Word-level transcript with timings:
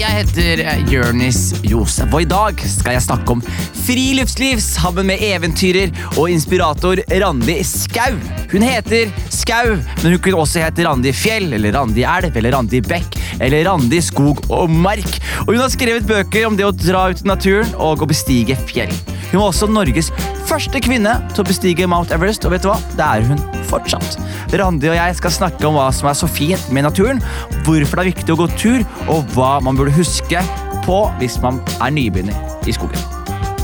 jeg 0.00 0.16
heter 0.16 0.60
eh, 0.64 0.82
Jørnis 0.88 1.40
Josef, 1.66 2.08
og 2.14 2.24
i 2.24 2.28
dag 2.28 2.60
skal 2.64 2.94
jeg 2.96 3.04
snakke 3.04 3.34
om 3.34 3.42
friluftsliv 3.82 4.60
sammen 4.64 5.10
med 5.10 5.20
eventyrer 5.24 5.92
og 6.14 6.30
inspirator 6.32 7.02
Randi 7.20 7.58
Skau. 7.66 8.16
Hun 8.52 8.64
heter 8.64 9.12
Skau, 9.32 9.76
men 10.00 10.14
hun 10.14 10.22
kunne 10.24 10.40
også 10.40 10.62
hete 10.64 10.86
Randi 10.86 11.12
Fjell, 11.16 11.50
eller 11.58 11.76
Randi 11.76 12.06
Elv, 12.08 12.32
eller 12.32 12.56
Randi 12.56 12.80
Bekk, 12.86 13.18
eller 13.40 13.66
Randi 13.68 14.00
Skog 14.04 14.40
og 14.48 14.72
Mark. 14.72 15.20
Og 15.44 15.54
hun 15.54 15.62
har 15.64 15.72
skrevet 15.72 16.08
bøker 16.08 16.48
om 16.48 16.56
det 16.56 16.68
å 16.68 16.74
dra 16.74 17.08
ut 17.12 17.24
i 17.24 17.28
naturen 17.28 17.76
og 17.76 18.04
å 18.04 18.08
bestige 18.08 18.56
fjell. 18.70 18.92
Hun 19.30 19.42
var 19.42 19.50
også 19.50 19.68
Norges 19.70 20.08
første 20.48 20.80
kvinne 20.82 21.12
til 21.34 21.44
å 21.44 21.46
bestige 21.46 21.86
Mount 21.90 22.14
Everest, 22.14 22.46
og 22.48 22.56
vet 22.56 22.64
du 22.64 22.72
hva? 22.72 22.80
Det 22.96 23.06
er 23.06 23.28
hun 23.28 23.44
fortsatt. 23.70 24.16
Randi 24.50 24.88
og 24.90 24.96
jeg 24.96 25.14
skal 25.14 25.30
snakke 25.30 25.66
om 25.68 25.76
hva 25.78 25.90
som 25.94 26.08
er 26.10 26.16
så 26.18 26.26
fint 26.30 26.72
med 26.74 26.82
naturen, 26.82 27.20
hvorfor 27.66 28.00
det 28.00 28.02
er 28.02 28.10
viktig 28.10 28.34
å 28.34 28.38
gå 28.40 28.48
tur, 28.58 28.82
og 29.06 29.28
hva 29.36 29.52
man 29.62 29.78
burde 29.78 29.94
huske 29.94 30.42
på 30.86 30.98
hvis 31.20 31.38
man 31.44 31.60
er 31.78 31.94
nybegynner 31.94 32.66
i 32.66 32.74
skogen. 32.74 32.98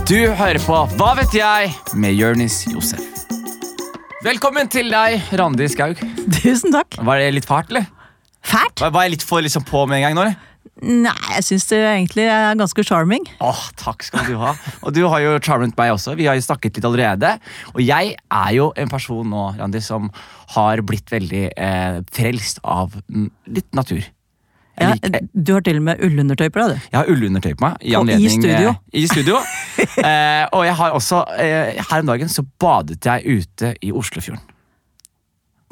Du 0.06 0.14
hører 0.38 0.60
på 0.62 0.78
Hva 0.94 1.10
vet 1.18 1.34
jeg? 1.34 1.72
med 1.98 2.14
Jørnis 2.14 2.60
Josef. 2.70 3.02
Velkommen 4.22 4.70
til 4.70 4.90
deg, 4.90 5.18
Randi 5.38 5.66
Skaug. 5.70 5.98
Tusen 6.38 6.74
takk. 6.74 6.98
Var 7.02 7.18
det 7.22 7.32
litt 7.34 7.48
fælt, 7.48 7.72
eller? 7.74 7.88
Fælt? 8.46 8.78
Var 8.82 8.94
var 8.94 9.06
jeg 9.06 9.16
litt 9.16 9.26
for 9.26 9.42
liksom 9.42 9.66
på 9.66 9.82
med 9.90 9.98
en 9.98 10.06
gang 10.06 10.14
nå, 10.14 10.28
eller? 10.28 10.38
Nei, 10.82 11.14
jeg 11.36 11.44
syns 11.46 11.66
det 11.70 11.78
egentlig 11.82 12.26
er 12.30 12.56
ganske 12.58 12.84
charming. 12.86 13.24
Åh, 13.44 13.62
takk 13.80 14.02
skal 14.06 14.26
du 14.28 14.34
ha. 14.40 14.54
Og 14.82 14.94
du 14.96 15.02
har 15.08 15.22
jo 15.24 15.36
charmet 15.44 15.76
meg 15.78 15.92
også. 15.94 16.16
Vi 16.18 16.26
har 16.28 16.36
jo 16.38 16.44
snakket 16.44 16.76
litt 16.78 16.88
allerede. 16.88 17.36
Og 17.74 17.80
jeg 17.84 18.16
er 18.16 18.50
jo 18.56 18.72
en 18.76 18.90
person 18.92 19.28
nå, 19.32 19.46
Randi, 19.60 19.80
som 19.84 20.10
har 20.56 20.82
blitt 20.86 21.10
veldig 21.12 21.44
eh, 21.56 22.02
frelst 22.14 22.60
av 22.64 22.94
litt 23.08 23.68
natur. 23.76 24.04
Ja, 24.76 24.92
du 25.32 25.54
har 25.54 25.62
til 25.64 25.78
og 25.80 25.86
med 25.86 26.02
ullundertøy 26.04 26.50
på 26.52 26.60
deg, 26.60 26.74
du. 26.76 26.88
Jeg 26.92 26.98
har 26.98 27.08
ullundertøy 27.08 27.54
på 27.56 27.64
meg. 27.64 27.78
I, 27.80 27.94
Og 27.96 28.10
i 28.12 28.28
studio. 28.28 28.74
eh, 28.74 29.00
I 29.00 29.06
studio. 29.08 29.38
eh, 30.04 30.44
og 30.52 30.66
jeg 30.68 30.74
har 30.82 30.92
også 30.98 31.22
eh, 31.40 31.80
Her 31.80 32.04
om 32.04 32.10
dagen 32.12 32.28
så 32.28 32.44
badet 32.60 33.00
jeg 33.08 33.40
ute 33.40 33.72
i 33.80 33.94
Oslofjorden. 33.96 34.42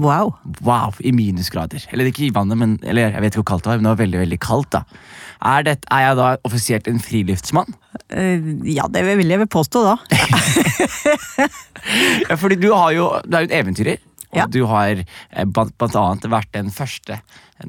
Wow. 0.02 0.32
Wow, 0.66 0.94
I 0.98 1.12
minusgrader. 1.14 1.84
Eller 1.94 2.08
ikke 2.10 2.24
i 2.26 2.32
vannet, 2.34 2.58
men 2.58 2.72
eller, 2.82 3.12
jeg 3.14 3.22
vet 3.22 3.32
ikke 3.34 3.42
hvor 3.44 3.50
kaldt 3.52 3.66
det 3.66 3.70
var, 3.70 3.78
men 3.78 3.86
det 3.86 3.92
var 3.92 4.00
veldig 4.02 4.22
veldig 4.24 4.38
kaldt. 4.42 4.70
da. 4.74 4.82
Er, 5.44 5.62
det, 5.66 5.76
er 5.92 6.00
jeg 6.08 6.16
da 6.18 6.30
offisielt 6.48 6.88
en 6.90 6.98
friluftsmann? 7.02 7.76
Uh, 8.10 8.48
ja, 8.66 8.88
det 8.90 9.04
vil 9.06 9.30
jeg 9.30 9.42
vel 9.44 9.50
påstå, 9.50 9.84
da. 9.86 9.98
Ja, 12.24 12.36
fordi 12.40 12.56
du, 12.56 12.70
har 12.72 12.94
jo, 12.96 13.10
du 13.28 13.36
er 13.36 13.44
jo 13.44 13.50
en 13.50 13.56
eventyrer. 13.60 14.02
Og 14.34 14.38
Ja. 14.40 14.46
du 14.50 14.64
har 14.66 14.98
eh, 14.98 15.44
blant, 15.46 15.78
annet 15.84 16.24
vært 16.26 16.48
den 16.56 16.70
første 16.74 17.20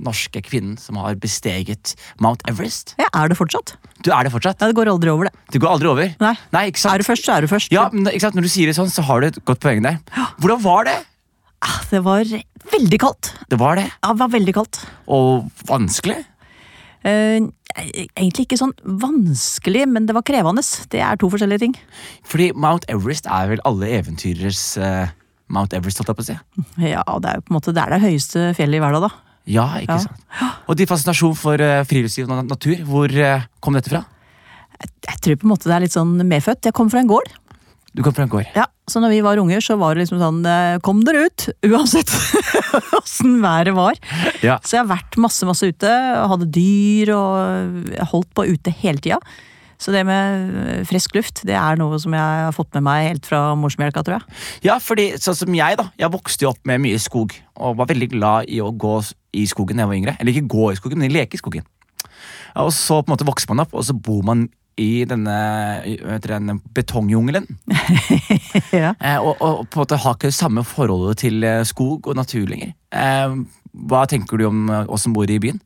norske 0.01 0.41
kvinnen 0.41 0.79
som 0.81 0.97
har 0.97 1.13
besteget 1.21 1.93
Mount 2.23 2.41
Everest. 2.49 2.95
Ja, 2.97 3.05
er 3.13 3.29
det 3.29 3.37
fortsatt? 3.37 3.75
Du 4.01 4.09
er 4.09 4.25
det 4.25 4.31
fortsatt. 4.33 4.57
Ja, 4.63 4.71
det 4.71 4.77
går 4.79 4.89
aldri 4.89 5.11
over, 5.13 5.29
det. 5.29 5.35
Det 5.53 5.61
går 5.61 5.75
aldri 5.75 5.91
over. 5.91 6.15
Nei. 6.23 6.33
Nei, 6.55 6.63
ikke 6.71 6.81
sant? 6.81 6.95
Er 6.95 7.03
du 7.03 7.09
først, 7.11 7.27
så 7.27 7.35
er 7.35 7.45
du 7.45 7.51
først. 7.51 7.75
Ja, 7.75 7.85
men? 7.93 8.07
Når 8.09 8.47
du 8.47 8.49
sier 8.49 8.71
det 8.71 8.79
sånn, 8.79 8.89
så 8.89 9.05
har 9.05 9.21
du 9.21 9.27
et 9.29 9.37
godt 9.45 9.61
poeng 9.61 9.83
der. 9.85 9.99
Hvordan 10.41 10.63
var 10.65 10.89
det? 10.89 10.95
Ah, 11.61 11.81
Det 11.91 12.01
var 12.03 12.25
veldig 12.71 12.99
kaldt. 12.99 13.33
Det 13.49 13.59
var 13.59 13.75
det. 13.79 13.85
Ja, 14.03 14.11
det 14.13 14.19
var 14.19 14.31
veldig 14.33 14.53
kaldt. 14.57 14.79
Og 15.07 15.47
vanskelig. 15.69 16.17
Uh, 17.05 17.51
egentlig 18.17 18.45
ikke 18.47 18.57
sånn 18.57 18.73
vanskelig, 19.01 19.85
men 19.91 20.07
det 20.09 20.15
var 20.17 20.25
krevende. 20.25 20.63
Det 20.89 21.01
er 21.05 21.19
to 21.21 21.29
forskjellige 21.29 21.61
ting. 21.65 21.75
Fordi 22.25 22.49
Mount 22.57 22.87
Everest 22.89 23.27
er 23.29 23.51
vel 23.53 23.61
alle 23.67 23.91
eventyrers 23.99 24.63
uh, 24.81 25.05
Mount 25.53 25.75
Everest, 25.77 26.01
holdt 26.01 26.09
jeg 26.09 26.17
på 26.17 26.25
å 26.25 26.29
si. 26.31 26.37
Ja, 26.89 27.03
det 27.21 27.29
er 27.29 27.39
jo 27.39 27.45
på 27.45 27.53
en 27.53 27.59
måte 27.59 27.75
det 27.75 27.83
er 27.85 27.93
det 27.95 28.01
høyeste 28.07 28.47
fjellet 28.57 28.79
i 28.79 28.83
verden, 28.85 29.05
da. 29.05 29.11
Ja, 29.45 29.67
ikke 29.77 29.99
Ja. 29.99 30.01
sant? 30.07 30.65
Og 30.65 30.77
din 30.79 30.89
fascinasjon 30.89 31.35
for 31.37 31.61
uh, 31.61 31.83
friluftsliv 31.85 32.29
og 32.33 32.45
natur, 32.49 32.81
hvor 32.89 33.13
kom 33.61 33.77
dette 33.77 33.93
fra? 33.93 34.01
Jeg 35.05 35.19
tror 35.23 35.37
på 35.39 35.45
en 35.47 35.53
måte 35.53 35.69
det 35.69 35.75
er 35.77 35.83
litt 35.85 35.93
sånn 35.95 36.17
medfødt. 36.27 36.65
Jeg 36.67 36.73
kom 36.75 36.89
fra 36.91 36.99
en 37.03 37.07
gård. 37.11 37.29
Du 37.95 38.03
kom 38.03 38.13
fra 38.15 38.25
en 38.25 38.31
gård. 38.31 38.47
Ja, 38.57 38.65
Så 38.91 38.99
når 38.99 39.13
vi 39.15 39.21
var 39.23 39.39
unger, 39.39 39.63
så 39.63 39.77
var 39.79 39.95
det 39.95 40.03
liksom 40.03 40.19
sånn 40.19 40.41
eh, 40.49 40.77
Kom 40.83 40.99
dere 41.07 41.25
ut! 41.29 41.47
Uansett 41.71 42.11
åssen 42.99 43.39
været 43.43 43.75
var. 43.77 43.97
Ja. 44.43 44.59
Så 44.63 44.75
jeg 44.75 44.83
har 44.83 44.91
vært 44.91 45.15
masse, 45.21 45.47
masse 45.47 45.69
ute. 45.71 45.91
Hadde 46.27 46.49
dyr 46.51 47.13
og 47.15 47.91
holdt 48.11 48.31
på 48.35 48.47
ute 48.51 48.73
hele 48.83 48.99
tida. 48.99 49.21
Så 49.81 49.91
det 49.91 50.05
med 50.07 50.51
eh, 50.65 50.83
frisk 50.87 51.15
luft, 51.17 51.41
det 51.47 51.55
er 51.59 51.79
noe 51.79 51.97
som 52.01 52.13
jeg 52.15 52.43
har 52.47 52.53
fått 52.55 52.75
med 52.77 52.85
meg 52.87 53.09
helt 53.09 53.27
fra 53.27 53.41
morsmelka, 53.59 54.03
tror 54.07 54.19
jeg. 54.19 54.37
Ja, 54.67 54.77
fordi 54.83 55.09
sånn 55.19 55.35
som 55.39 55.55
jeg 55.55 55.79
da, 55.79 55.89
jeg 55.99 56.11
vokste 56.13 56.47
jo 56.47 56.51
opp 56.53 56.61
med 56.67 56.83
mye 56.85 56.99
skog, 57.01 57.35
og 57.59 57.79
var 57.79 57.89
veldig 57.91 58.11
glad 58.15 58.51
i 58.51 58.61
å 58.63 58.71
gå 58.71 58.97
i 59.35 59.43
skogen 59.51 59.79
da 59.79 59.83
jeg 59.83 59.91
var 59.91 59.99
yngre. 59.99 60.17
Eller 60.19 60.35
ikke 60.35 60.51
gå 60.55 60.69
i 60.71 60.77
skogen, 60.79 61.03
men 61.03 61.15
leke 61.15 61.35
i 61.35 61.41
skogen. 61.41 61.65
Ja, 62.55 62.63
Og 62.63 62.71
så 62.75 63.01
på 63.01 63.09
en 63.09 63.15
måte 63.15 63.27
vokser 63.27 63.51
man 63.51 63.65
opp, 63.65 63.75
og 63.75 63.83
så 63.87 63.95
bor 63.95 64.23
man 64.27 64.47
i 64.81 65.05
denne 65.07 65.35
denne 66.25 66.57
betongjungelen. 66.75 67.45
Ja. 68.75 68.93
Eh, 68.99 69.19
og, 69.19 69.35
og 69.43 69.61
på 69.71 69.77
en 69.79 69.83
måte 69.83 69.97
har 70.03 70.15
ikke 70.17 70.29
det 70.31 70.35
samme 70.35 70.63
forholdet 70.67 71.19
til 71.21 71.43
eh, 71.47 71.61
skog 71.67 72.07
og 72.09 72.15
natur 72.17 72.47
lenger. 72.49 72.73
Eh, 72.95 73.35
hva 73.87 74.01
tenker 74.09 74.39
du 74.39 74.45
om 74.49 74.65
eh, 74.71 74.87
oss 74.91 75.05
som 75.05 75.13
bor 75.15 75.29
i 75.31 75.37
byen? 75.43 75.59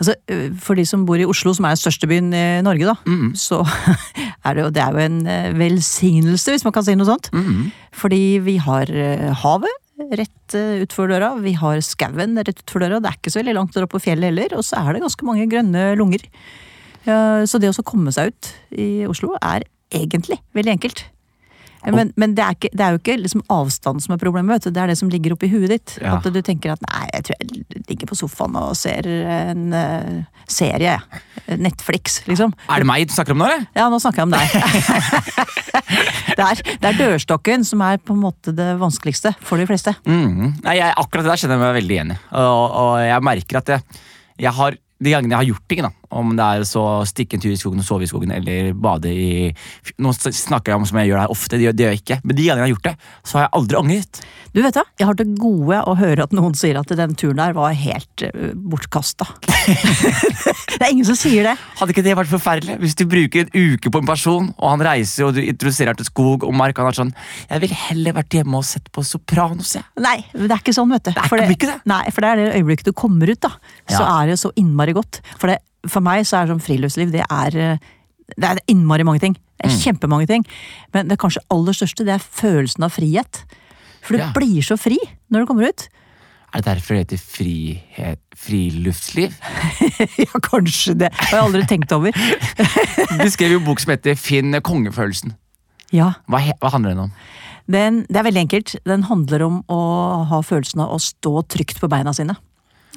Altså, 0.00 0.14
eh, 0.30 0.48
For 0.62 0.78
de 0.78 0.84
som 0.88 1.04
bor 1.08 1.18
i 1.20 1.26
Oslo, 1.28 1.52
som 1.56 1.66
er 1.68 1.74
den 1.76 1.80
største 1.82 2.08
byen 2.10 2.30
i 2.34 2.44
Norge, 2.66 2.86
da, 2.90 2.96
Mm. 3.06 3.32
så 3.38 3.60
er 4.46 4.56
det 4.58 4.64
jo, 4.64 4.70
det 4.74 4.82
er 4.82 4.96
jo 4.98 5.04
en 5.04 5.20
velsignelse, 5.60 6.54
hvis 6.56 6.66
man 6.66 6.74
kan 6.76 6.86
si 6.86 6.96
noe 6.98 7.08
sånt. 7.10 7.30
Mm. 7.34 7.68
Fordi 8.02 8.22
vi 8.46 8.56
har 8.62 8.90
havet 9.44 9.76
rett 10.16 10.56
utfor 10.86 11.10
døra, 11.12 11.34
vi 11.44 11.52
har 11.60 11.82
skauen 11.84 12.38
rett 12.40 12.62
utfor 12.64 12.82
døra. 12.86 12.98
Det 13.04 13.10
er 13.12 13.18
ikke 13.20 13.34
så 13.34 13.42
veldig 13.42 13.56
langt 13.58 13.76
opp 13.78 13.92
på 13.94 14.02
fjellet 14.06 14.30
heller, 14.32 14.56
og 14.58 14.64
så 14.66 14.80
er 14.80 14.96
det 14.96 15.02
ganske 15.04 15.26
mange 15.28 15.46
grønne 15.50 15.90
lunger. 16.00 16.24
Så 17.04 17.60
det 17.60 17.70
å 17.72 17.86
komme 17.86 18.12
seg 18.12 18.32
ut 18.32 18.50
i 18.76 19.06
Oslo 19.08 19.32
er 19.40 19.64
egentlig 19.90 20.36
veldig 20.56 20.74
enkelt. 20.76 21.06
Men, 21.88 22.10
men 22.20 22.34
det, 22.36 22.44
er 22.44 22.56
ikke, 22.56 22.70
det 22.76 22.84
er 22.84 22.92
jo 22.94 23.00
ikke 23.00 23.16
liksom 23.22 23.42
avstand 23.52 24.02
som 24.04 24.14
er 24.14 24.20
problemet, 24.20 24.52
vet 24.52 24.68
du. 24.68 24.74
det 24.76 24.82
er 24.82 24.90
det 24.92 24.98
som 25.00 25.10
ligger 25.12 25.32
oppi 25.32 25.48
huet 25.48 25.70
ditt. 25.72 25.94
Ja. 26.02 26.18
At 26.18 26.28
du 26.28 26.40
tenker 26.44 26.74
at 26.74 26.82
nei, 26.84 27.06
jeg 27.14 27.26
tror 27.26 27.38
jeg 27.38 27.84
ligger 27.88 28.10
på 28.10 28.18
sofaen 28.18 28.58
og 28.60 28.74
ser 28.78 29.08
en 29.08 29.72
uh, 29.72 30.42
serie. 30.50 30.98
Netflix, 31.60 32.20
liksom. 32.28 32.52
Er 32.68 32.84
det 32.84 32.88
meg 32.90 33.08
du 33.08 33.14
snakker 33.16 33.34
om 33.34 33.40
nå, 33.40 33.48
eller? 33.48 33.64
Ja, 33.78 33.88
nå 33.92 34.00
snakker 34.02 34.22
jeg 34.22 34.28
om 34.28 34.36
deg. 34.36 34.52
det, 36.38 36.44
er, 36.50 36.62
det 36.68 36.92
er 36.92 37.00
dørstokken 37.00 37.64
som 37.66 37.82
er 37.86 37.98
på 38.02 38.14
en 38.14 38.22
måte 38.26 38.54
det 38.56 38.74
vanskeligste 38.80 39.32
for 39.40 39.60
de 39.60 39.68
fleste. 39.70 39.96
Mhm. 40.04 40.60
Nei, 40.66 40.76
jeg, 40.82 40.92
akkurat 41.00 41.26
det 41.26 41.32
der 41.32 41.42
kjenner 41.42 41.56
jeg 41.56 41.64
meg 41.64 41.76
veldig 41.80 41.96
igjen 41.96 42.14
i. 42.14 42.20
Og, 42.44 42.78
og 42.84 42.92
jeg 43.06 43.28
merker 43.30 43.62
at 43.62 43.74
jeg, 43.76 44.04
jeg 44.44 44.56
har 44.60 44.76
de 45.00 45.14
gangene 45.14 45.32
jeg 45.32 45.40
har 45.40 45.48
gjort 45.54 45.66
ting, 45.72 45.86
da, 45.86 45.94
om 46.10 46.34
det 46.36 46.46
er 46.46 46.64
så 46.68 46.84
stikke 47.08 47.36
en 47.38 47.42
tur 47.44 47.52
i 47.52 47.58
skogen 47.60 47.82
og 47.82 47.86
sove 47.86 48.06
i 48.06 48.10
skogen 48.10 48.32
eller 48.34 48.72
bade 48.74 49.10
i 49.12 49.28
Nå 50.02 50.12
snakker 50.16 50.72
jeg 50.72 50.80
om 50.80 50.86
som 50.88 50.98
jeg 51.00 51.10
gjør 51.10 51.20
det 51.20 51.24
her 51.26 51.34
ofte, 51.34 51.56
det 51.56 51.66
gjør, 51.68 51.76
det 51.76 51.84
gjør 51.84 51.94
jeg 51.94 52.02
ikke. 52.02 52.18
Men 52.24 52.36
de 52.38 52.46
gangene 52.46 52.60
jeg 52.60 52.66
har 52.66 52.74
gjort 52.74 52.88
det, 52.88 52.94
så 53.30 53.38
har 53.38 53.44
jeg 53.46 53.52
aldri 53.60 53.78
angret. 53.80 54.20
Du 54.50 54.60
vet 54.64 54.74
da, 54.74 54.82
Jeg 54.98 55.06
har 55.06 55.18
til 55.20 55.34
gode 55.38 55.80
å 55.86 55.94
høre 56.00 56.24
at 56.26 56.32
noen 56.34 56.56
sier 56.58 56.78
at 56.80 56.90
den 56.98 57.14
turen 57.18 57.38
der 57.38 57.54
var 57.54 57.74
helt 57.76 58.24
uh, 58.26 58.50
bortkasta. 58.54 59.28
det 60.78 60.82
er 60.82 60.90
ingen 60.90 61.06
som 61.06 61.18
sier 61.18 61.46
det. 61.50 61.54
Hadde 61.78 61.94
ikke 61.94 62.04
det 62.06 62.16
vært 62.18 62.30
forferdelig? 62.32 62.78
Hvis 62.82 62.96
du 62.98 63.04
bruker 63.10 63.46
en 63.46 63.52
uke 63.76 63.92
på 63.92 64.02
en 64.02 64.08
person, 64.10 64.50
og 64.58 64.72
han 64.74 64.84
reiser 64.90 65.28
og 65.28 65.36
du 65.36 65.42
introduserer 65.44 65.98
til 65.98 66.08
skog 66.08 66.46
og 66.48 66.54
mark, 66.56 66.78
han 66.80 66.90
er 66.90 66.98
sånn 66.98 67.14
Jeg 67.50 67.64
ville 67.64 67.80
heller 67.86 68.16
vært 68.20 68.38
hjemme 68.40 68.60
og 68.60 68.66
sett 68.66 68.90
på 68.94 69.04
Sopranos, 69.06 69.76
jeg. 69.78 69.86
Nei, 70.02 70.18
det 70.34 70.50
er 70.50 70.58
ikke 70.58 70.76
sånn, 70.76 70.90
vet 70.96 71.08
du. 71.08 71.14
er 71.14 71.30
for 71.30 71.40
det, 71.40 71.48
ikke 71.54 71.70
det? 71.70 71.78
Nei, 71.90 72.02
for 72.10 72.24
det 72.24 72.30
er 72.32 72.40
det 72.42 72.60
øyeblikket 72.60 72.90
du 72.90 72.94
kommer 72.96 73.30
ut, 73.30 73.40
da. 73.46 73.54
Så 73.86 74.02
Ja. 74.02 74.20
er 74.20 74.32
det 74.32 74.38
så 74.42 74.50
innmari 74.58 74.94
godt. 74.96 75.20
For, 75.36 75.50
det, 75.50 75.60
for 75.88 76.00
meg 76.04 76.26
så 76.26 76.42
er 76.42 76.50
sånn 76.52 76.60
friluftsliv, 76.64 77.10
det 77.12 77.24
er 77.30 77.56
uh, 77.74 77.78
det 78.36 78.46
er 78.46 78.60
innmari 78.70 79.04
mange 79.04 79.20
ting. 79.20 79.34
Det 79.34 79.66
Mm. 79.66 79.72
er 79.74 79.80
kjempemange 79.84 80.26
ting. 80.26 80.44
Men 80.94 81.08
det 81.08 81.18
kanskje 81.18 81.42
aller 81.50 81.72
største, 81.76 82.04
det 82.06 82.14
er 82.14 82.18
følelsen 82.22 82.84
av 82.86 82.92
frihet. 82.94 83.42
For 84.00 84.14
du 84.16 84.18
Ja. 84.22 84.30
blir 84.32 84.62
så 84.62 84.78
fri 84.78 84.96
når 85.30 85.40
du 85.40 85.46
kommer 85.46 85.68
ut. 85.68 85.88
Er 86.54 86.62
det 86.62 86.64
derfor 86.64 86.94
det 86.94 87.10
heter 87.10 87.18
frihet, 87.18 88.18
friluftsliv? 88.34 89.34
ja, 90.18 90.40
kanskje 90.40 90.94
det. 90.98 91.10
Det 91.12 91.28
har 91.28 91.36
jeg 91.38 91.44
aldri 91.44 91.66
tenkt 91.68 91.92
over. 91.92 92.12
Du 93.22 93.28
skrev 93.30 93.52
jo 93.52 93.60
bok 93.60 93.80
som 93.80 93.90
heter 93.92 94.16
Finn 94.16 94.52
kongefølelsen. 94.62 95.34
Ja, 95.92 96.12
Hva, 96.30 96.40
hva 96.62 96.70
handler 96.72 96.94
den 96.94 97.04
om? 97.08 97.12
den, 97.70 98.00
Det 98.08 98.16
er 98.16 98.22
veldig 98.26 98.42
enkelt. 98.46 98.76
Den 98.86 99.02
handler 99.10 99.42
om 99.46 99.62
å 99.68 99.80
ha 100.30 100.40
følelsen 100.42 100.80
av 100.80 100.94
å 100.94 100.98
stå 101.02 101.42
trygt 101.46 101.78
på 101.82 101.88
beina 101.90 102.12
sine. 102.14 102.36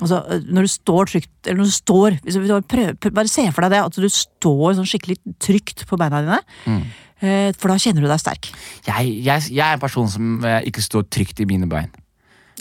Altså, 0.02 0.20
når 0.50 0.66
du 0.66 0.72
står 0.74 1.10
trygt, 1.12 1.32
eller 1.46 1.60
når 1.62 1.70
du 1.70 1.76
står 1.76 2.66
prøver, 2.66 3.12
Bare 3.14 3.30
se 3.30 3.46
for 3.54 3.66
deg 3.66 3.76
det, 3.76 3.82
at 3.86 4.00
du 4.02 4.10
står 4.10 4.78
sånn 4.80 4.90
skikkelig 4.90 5.20
trygt 5.44 5.86
på 5.90 6.00
beina 6.02 6.24
dine. 6.26 6.40
Mm. 6.66 6.84
For 7.56 7.72
da 7.72 7.78
kjenner 7.80 8.04
du 8.04 8.10
deg 8.10 8.20
sterk. 8.20 8.50
Jeg, 8.84 9.12
jeg, 9.24 9.46
jeg 9.54 9.64
er 9.64 9.78
en 9.78 9.84
person 9.84 10.10
som 10.12 10.44
eh, 10.44 10.66
ikke 10.68 10.84
står 10.84 11.06
trygt 11.14 11.40
i 11.40 11.48
mine 11.48 11.70
bein. 11.72 11.94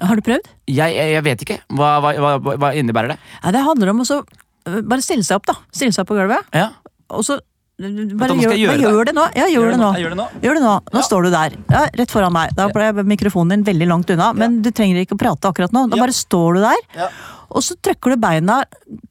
Har 0.00 0.16
du 0.16 0.22
prøvd? 0.24 0.46
Jeg, 0.70 0.94
jeg, 0.96 1.24
vet 1.26 1.42
ikke. 1.44 1.58
Hva, 1.76 1.96
hva, 2.04 2.12
hva, 2.16 2.54
hva 2.60 2.70
innebærer 2.78 3.14
det? 3.14 3.18
Ja, 3.42 3.52
det 3.56 3.64
handler 3.66 3.92
om 3.92 4.04
å 4.04 4.06
så, 4.08 4.20
eh, 4.68 4.78
bare 4.86 5.04
stille 5.04 5.26
seg 5.26 5.40
opp, 5.40 5.48
da. 5.50 5.56
Stille 5.74 5.94
seg 5.96 6.04
opp 6.04 6.12
på 6.12 6.18
gulvet. 6.20 6.54
Ja. 6.56 6.70
Og 7.12 7.26
så 7.26 7.40
eh, 7.40 7.46
bare 7.80 8.36
gjør, 8.36 8.52
gjøre 8.54 8.68
bare 8.68 8.78
det. 8.78 8.84
gjør 8.84 9.04
det 9.08 9.14
nå. 9.16 9.24
Ja, 9.34 9.46
gjør, 9.50 9.70
det 9.72 9.78
nå. 9.80 9.90
Gjør 9.98 10.12
det 10.12 10.18
nå. 10.18 10.26
Gjør 10.44 10.58
det 10.58 10.62
nå. 10.62 10.74
Nå 10.92 11.02
står 11.02 11.22
du 11.26 11.30
der. 11.32 11.56
Ja, 11.72 11.82
rett 11.98 12.12
foran 12.12 12.32
meg. 12.34 12.52
Da 12.58 12.68
ble 12.70 12.90
mikrofonen 13.08 13.56
din 13.56 13.64
veldig 13.66 13.88
langt 13.90 14.10
unna, 14.12 14.32
men 14.36 14.60
du 14.62 14.70
trenger 14.70 15.00
ikke 15.02 15.16
å 15.16 15.20
prate 15.22 15.48
akkurat 15.50 15.72
nå. 15.74 15.88
Da 15.90 15.96
Ja. 15.96 16.02
bare 16.04 16.12
står 16.12 16.54
du 16.54 16.60
der, 16.60 16.82
Ja. 16.94 17.08
og 17.50 17.62
så 17.62 17.74
trykker 17.80 18.10
du 18.12 18.16
beina 18.16 18.64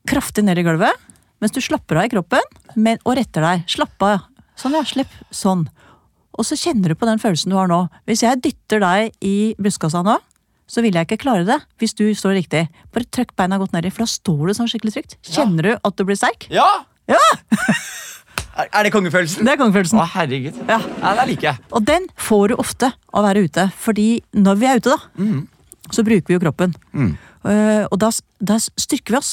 kraftig 0.07 0.43
ned 0.43 0.57
i 0.57 0.63
gulvet. 0.63 0.93
mens 1.41 1.51
du 1.51 1.59
slapper 1.59 1.97
av 1.97 2.03
i 2.05 2.09
kroppen 2.09 2.39
men, 2.75 2.99
og 3.03 3.15
retter 3.17 3.41
deg. 3.41 3.63
Slapp 3.67 3.99
av. 4.03 4.19
Sånn, 4.55 4.73
ja. 4.73 4.83
Slipp. 4.83 5.07
Sånn. 5.31 5.67
Og 6.37 6.45
så 6.45 6.53
kjenner 6.55 6.89
du 6.89 6.95
på 6.95 7.07
den 7.07 7.17
følelsen 7.17 7.49
du 7.49 7.55
har 7.57 7.67
nå. 7.67 7.89
Hvis 8.05 8.21
jeg 8.21 8.39
dytter 8.43 8.79
deg 8.79 9.11
i 9.21 9.55
brystkassa 9.59 10.03
nå, 10.05 10.19
så 10.67 10.81
vil 10.83 10.93
jeg 10.93 11.07
ikke 11.07 11.17
klare 11.23 11.43
det 11.43 11.57
hvis 11.79 11.95
du 11.95 12.13
står 12.13 12.37
riktig. 12.37 12.69
Bare 12.93 13.05
trykk 13.09 13.35
beina 13.35 13.57
godt 13.57 13.73
nedi, 13.73 13.89
for 13.91 14.05
da 14.05 14.05
står 14.05 14.47
du 14.47 14.53
sånn 14.53 14.69
skikkelig 14.69 14.93
trygt. 14.93 15.17
Kjenner 15.23 15.63
du 15.63 15.79
at 15.83 15.95
du 15.97 16.03
blir 16.05 16.15
sterk? 16.15 16.45
Ja! 16.51 16.85
Ja! 17.09 17.17
Er, 18.57 18.67
er 18.67 18.87
det 18.87 18.91
kongefølelsen? 18.93 19.47
Det 19.47 19.53
er 19.53 19.59
kongefølelsen. 19.61 20.01
Å, 20.01 20.07
herregud. 20.15 20.57
Ja. 20.67 20.79
ja, 20.79 21.13
det 21.21 21.27
liker 21.31 21.51
jeg. 21.51 21.63
Og 21.71 21.85
den 21.87 22.07
får 22.19 22.51
du 22.51 22.57
ofte 22.59 22.91
av 22.91 23.21
å 23.21 23.25
være 23.27 23.45
ute, 23.47 23.67
fordi 23.79 24.09
når 24.35 24.59
vi 24.59 24.69
er 24.69 24.81
ute, 24.81 24.95
da, 24.97 25.37
så 25.91 26.03
bruker 26.07 26.27
vi 26.27 26.37
jo 26.37 26.43
kroppen. 26.43 26.75
Mm. 26.91 27.13
Eh, 27.47 27.85
og 27.87 27.97
da, 28.01 28.11
da 28.43 28.59
styrker 28.59 29.15
vi 29.15 29.21
oss. 29.21 29.31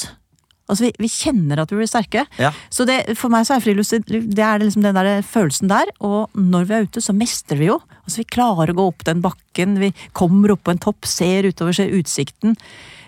Altså 0.69 0.85
vi, 0.85 0.91
vi 1.01 1.09
kjenner 1.09 1.61
at 1.61 1.71
vi 1.73 1.79
blir 1.79 1.89
sterke. 1.89 2.25
Ja. 2.37 2.51
Så 2.69 2.85
det, 2.85 2.99
for 3.17 3.33
meg 3.33 3.47
så 3.47 3.55
er 3.55 3.63
friluftsliv 3.63 4.27
det 4.37 4.43
er 4.45 4.61
liksom 4.61 4.85
den 4.85 4.97
der 4.97 5.23
følelsen 5.25 5.71
der. 5.71 5.89
Og 6.05 6.29
når 6.37 6.69
vi 6.69 6.77
er 6.77 6.89
ute, 6.89 7.03
så 7.03 7.15
mestrer 7.17 7.61
vi 7.61 7.71
jo. 7.71 7.79
Altså 8.03 8.21
Vi 8.21 8.29
klarer 8.37 8.73
å 8.73 8.77
gå 8.77 8.87
opp 8.91 9.05
den 9.07 9.23
bakken, 9.25 9.79
vi 9.81 9.91
kommer 10.17 10.53
opp 10.53 10.67
på 10.67 10.75
en 10.75 10.81
topp, 10.81 11.09
ser 11.09 11.49
utover, 11.49 11.73
ser 11.75 11.95
utsikten. 11.97 12.57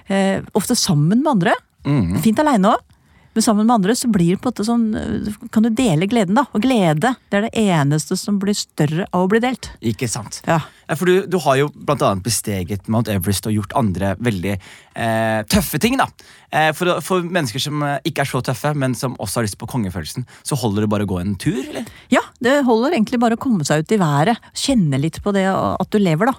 Eh, 0.09 0.41
ofte 0.57 0.77
sammen 0.77 1.21
med 1.21 1.35
andre. 1.35 1.55
Mm. 1.85 2.17
Fint 2.25 2.41
aleine 2.41 2.73
òg. 2.73 2.87
Men 3.33 3.43
sammen 3.45 3.67
med 3.67 3.73
andre 3.73 3.95
så 3.95 4.09
blir 4.11 4.35
det 4.35 4.41
på 4.43 4.49
en 4.49 4.51
måte 4.51 4.65
sånn 4.67 4.85
eh, 4.97 5.35
Kan 5.55 5.63
du 5.63 5.69
dele 5.71 6.07
gleden, 6.11 6.35
da? 6.35 6.45
Og 6.51 6.63
glede 6.65 7.13
det 7.31 7.39
er 7.39 7.47
det 7.47 7.63
eneste 7.63 8.17
som 8.19 8.39
blir 8.41 8.57
større 8.57 9.07
av 9.11 9.25
å 9.25 9.31
bli 9.31 9.39
delt. 9.43 9.71
Ikke 9.79 10.09
sant. 10.11 10.41
Ja. 10.47 10.59
Ja, 10.91 10.97
for 10.99 11.07
du, 11.07 11.23
du 11.31 11.37
har 11.39 11.55
jo 11.55 11.69
blant 11.71 12.01
annet 12.03 12.25
besteget 12.25 12.89
Mount 12.91 13.07
Everest 13.11 13.47
og 13.47 13.55
gjort 13.55 13.75
andre 13.79 14.11
veldig 14.19 14.57
eh, 14.57 15.39
tøffe 15.47 15.79
ting. 15.79 15.95
da. 16.01 16.09
Eh, 16.51 16.73
for, 16.75 16.99
for 17.05 17.23
mennesker 17.23 17.63
som 17.63 17.79
eh, 17.87 18.01
ikke 18.11 18.25
er 18.25 18.31
så 18.33 18.41
tøffe, 18.43 18.73
men 18.75 18.97
som 18.99 19.15
også 19.15 19.39
har 19.39 19.47
lyst 19.47 19.59
på 19.61 19.69
kongefølelsen, 19.71 20.27
så 20.43 20.59
holder 20.59 20.83
det 20.83 20.91
bare 20.91 21.07
å 21.07 21.11
gå 21.13 21.21
en 21.21 21.37
tur? 21.39 21.61
eller? 21.63 21.87
Ja, 22.11 22.25
det 22.43 22.59
holder 22.67 22.97
egentlig 22.97 23.21
bare 23.23 23.39
å 23.39 23.41
komme 23.41 23.63
seg 23.67 23.85
ut 23.85 23.95
i 23.95 24.01
været. 24.01 24.51
Kjenne 24.51 24.99
litt 24.99 25.21
på 25.23 25.31
det 25.35 25.47
at 25.47 25.95
du 25.95 26.01
lever, 26.01 26.33
da. 26.33 26.35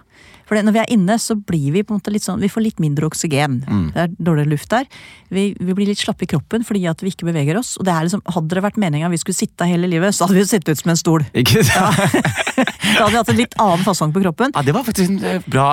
For 0.53 0.61
når 0.61 0.75
vi 0.75 0.81
er 0.83 0.91
inne, 0.93 1.15
så 1.23 1.33
blir 1.39 1.71
vi 1.73 1.81
på 1.81 1.95
en 1.95 2.01
måte 2.01 2.13
litt 2.13 2.27
sånn, 2.27 2.43
vi 2.43 2.51
får 2.53 2.65
litt 2.67 2.81
mindre 2.83 3.07
oksygen. 3.09 3.63
Det 3.95 4.03
er 4.03 4.11
dårligere 4.19 4.51
luft 4.51 4.69
der. 4.75 4.85
Vi, 5.33 5.47
vi 5.57 5.77
blir 5.79 5.89
litt 5.89 6.03
slappe 6.03 6.27
i 6.27 6.29
kroppen 6.29 6.67
fordi 6.69 6.83
at 6.91 7.01
vi 7.01 7.13
ikke 7.15 7.31
beveger 7.31 7.57
oss. 7.57 7.79
Og 7.81 7.87
det 7.89 7.95
er 7.95 8.05
liksom, 8.05 8.21
Hadde 8.35 8.59
det 8.59 8.65
vært 8.65 8.77
meninga 8.83 9.09
vi 9.13 9.21
skulle 9.23 9.39
sitte 9.39 9.65
hele 9.71 9.89
livet, 9.89 10.13
så 10.13 10.27
hadde 10.27 10.37
vi 10.37 10.43
jo 10.43 10.51
sett 10.51 10.69
ut 10.69 10.77
som 10.83 10.93
en 10.93 11.01
stol. 11.01 11.25
Ikke 11.33 11.65
sant? 11.65 11.97
Da 12.93 13.07
hadde 13.07 13.13
vi 13.15 13.17
hatt 13.17 13.31
en 13.33 13.39
litt 13.39 13.55
annen 13.63 13.85
fasong 13.87 14.11
på 14.13 14.21
kroppen. 14.21 14.42
Ja, 14.51 14.63
Det 14.67 14.75
var 14.75 14.85
faktisk 14.87 15.11
en 15.11 15.23
eh, 15.25 15.45
bra 15.47 15.67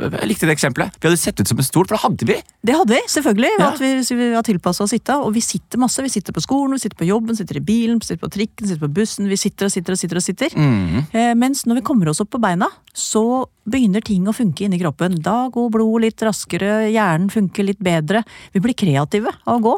Jeg 0.00 0.28
likte 0.30 0.48
det 0.48 0.56
eksempelet. 0.56 0.96
Vi 0.98 1.08
hadde 1.08 1.20
sett 1.20 1.40
ut 1.40 1.48
som 1.48 1.60
en 1.60 1.66
stol, 1.66 1.86
for 1.86 1.96
det 1.96 2.02
hadde 2.02 2.28
vi. 2.30 2.38
Det 2.64 2.76
hadde 2.78 2.96
vi, 2.96 3.02
selvfølgelig. 3.12 3.52
Ja. 3.58 3.70
At 3.72 3.82
vi, 3.82 3.92
vi 4.00 4.28
har 4.32 4.46
tilpassa 4.46 4.86
å 4.86 4.90
sitte. 4.90 5.18
Og 5.20 5.34
vi 5.36 5.42
sitter 5.44 5.82
masse. 5.82 6.04
Vi 6.04 6.12
sitter 6.12 6.34
på 6.36 6.44
skolen, 6.44 6.76
vi 6.78 6.84
sitter 6.84 7.00
på 7.00 7.08
jobben, 7.08 7.36
sitter 7.38 7.60
i 7.60 7.64
bilen, 7.64 8.00
sitter 8.04 8.22
på 8.22 8.32
trikken, 8.32 8.68
sitter 8.68 8.84
på 8.86 8.92
bussen. 9.00 9.28
Vi 9.30 9.40
sitter 9.40 9.68
og 9.68 9.74
sitter 9.74 9.96
og 9.96 10.00
sitter. 10.00 10.22
og 10.22 10.26
sitter. 10.26 10.56
Mm. 10.56 11.02
Eh, 11.10 11.34
mens 11.38 11.66
når 11.68 11.80
vi 11.80 11.86
kommer 11.90 12.12
oss 12.12 12.22
opp 12.24 12.32
på 12.32 12.40
beina, 12.42 12.70
så 12.96 13.44
begynner 13.68 14.04
ting 14.04 14.26
å 14.28 14.36
funke 14.36 14.66
inni 14.66 14.80
kroppen. 14.80 15.20
Da 15.22 15.48
går 15.52 15.70
blodet 15.74 16.06
litt 16.06 16.24
raskere, 16.26 16.88
hjernen 16.92 17.30
funker 17.32 17.66
litt 17.66 17.82
bedre. 17.82 18.24
Vi 18.54 18.62
blir 18.62 18.76
kreative 18.78 19.32
av 19.46 19.60
å 19.60 19.64
gå. 19.68 19.76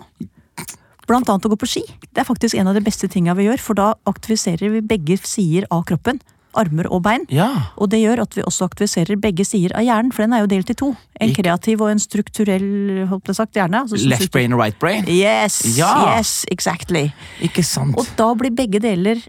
Blant 1.08 1.28
annet 1.28 1.44
å 1.44 1.52
gå 1.52 1.58
på 1.60 1.69
ski. 1.69 1.82
Det 2.14 2.22
er 2.22 2.28
faktisk 2.28 2.56
en 2.56 2.70
av 2.70 2.76
de 2.76 2.84
beste 2.84 3.08
tinga 3.12 3.34
vi 3.37 3.49
gjør, 3.49 3.60
for 3.60 3.76
da 3.76 3.90
aktiviserer 4.08 4.72
vi 4.72 4.84
begge 4.84 5.19
sider 5.20 5.67
av 5.75 5.84
kroppen. 5.88 6.20
Armer 6.61 6.89
og 6.91 7.03
bein. 7.06 7.25
Ja. 7.33 7.49
Og 7.77 7.91
det 7.93 8.01
gjør 8.03 8.23
at 8.25 8.37
vi 8.39 8.43
også 8.47 8.69
aktiviserer 8.69 9.19
begge 9.21 9.45
sider 9.47 9.75
av 9.79 9.85
hjernen, 9.87 10.12
for 10.15 10.25
den 10.27 10.33
er 10.37 10.45
jo 10.45 10.51
delt 10.51 10.71
i 10.71 10.77
to. 10.79 10.93
En 11.21 11.35
kreativ 11.37 11.83
og 11.85 11.91
en 11.93 12.03
strukturell, 12.03 13.05
holdt 13.11 13.31
jeg 13.33 13.39
sagt, 13.41 13.55
hjerne. 13.59 13.85
Altså, 13.85 14.01
Left 14.09 14.31
brain 14.35 14.53
og 14.56 14.61
right 14.62 14.79
brain. 14.79 15.05
Yes, 15.09 15.61
Ja. 15.79 16.17
yes, 16.19 16.45
exactly. 16.51 17.09
Ikke 17.45 17.62
sant? 17.67 17.97
Og 17.99 18.06
da 18.19 18.33
blir 18.39 18.55
begge 18.55 18.81
deler 18.83 19.21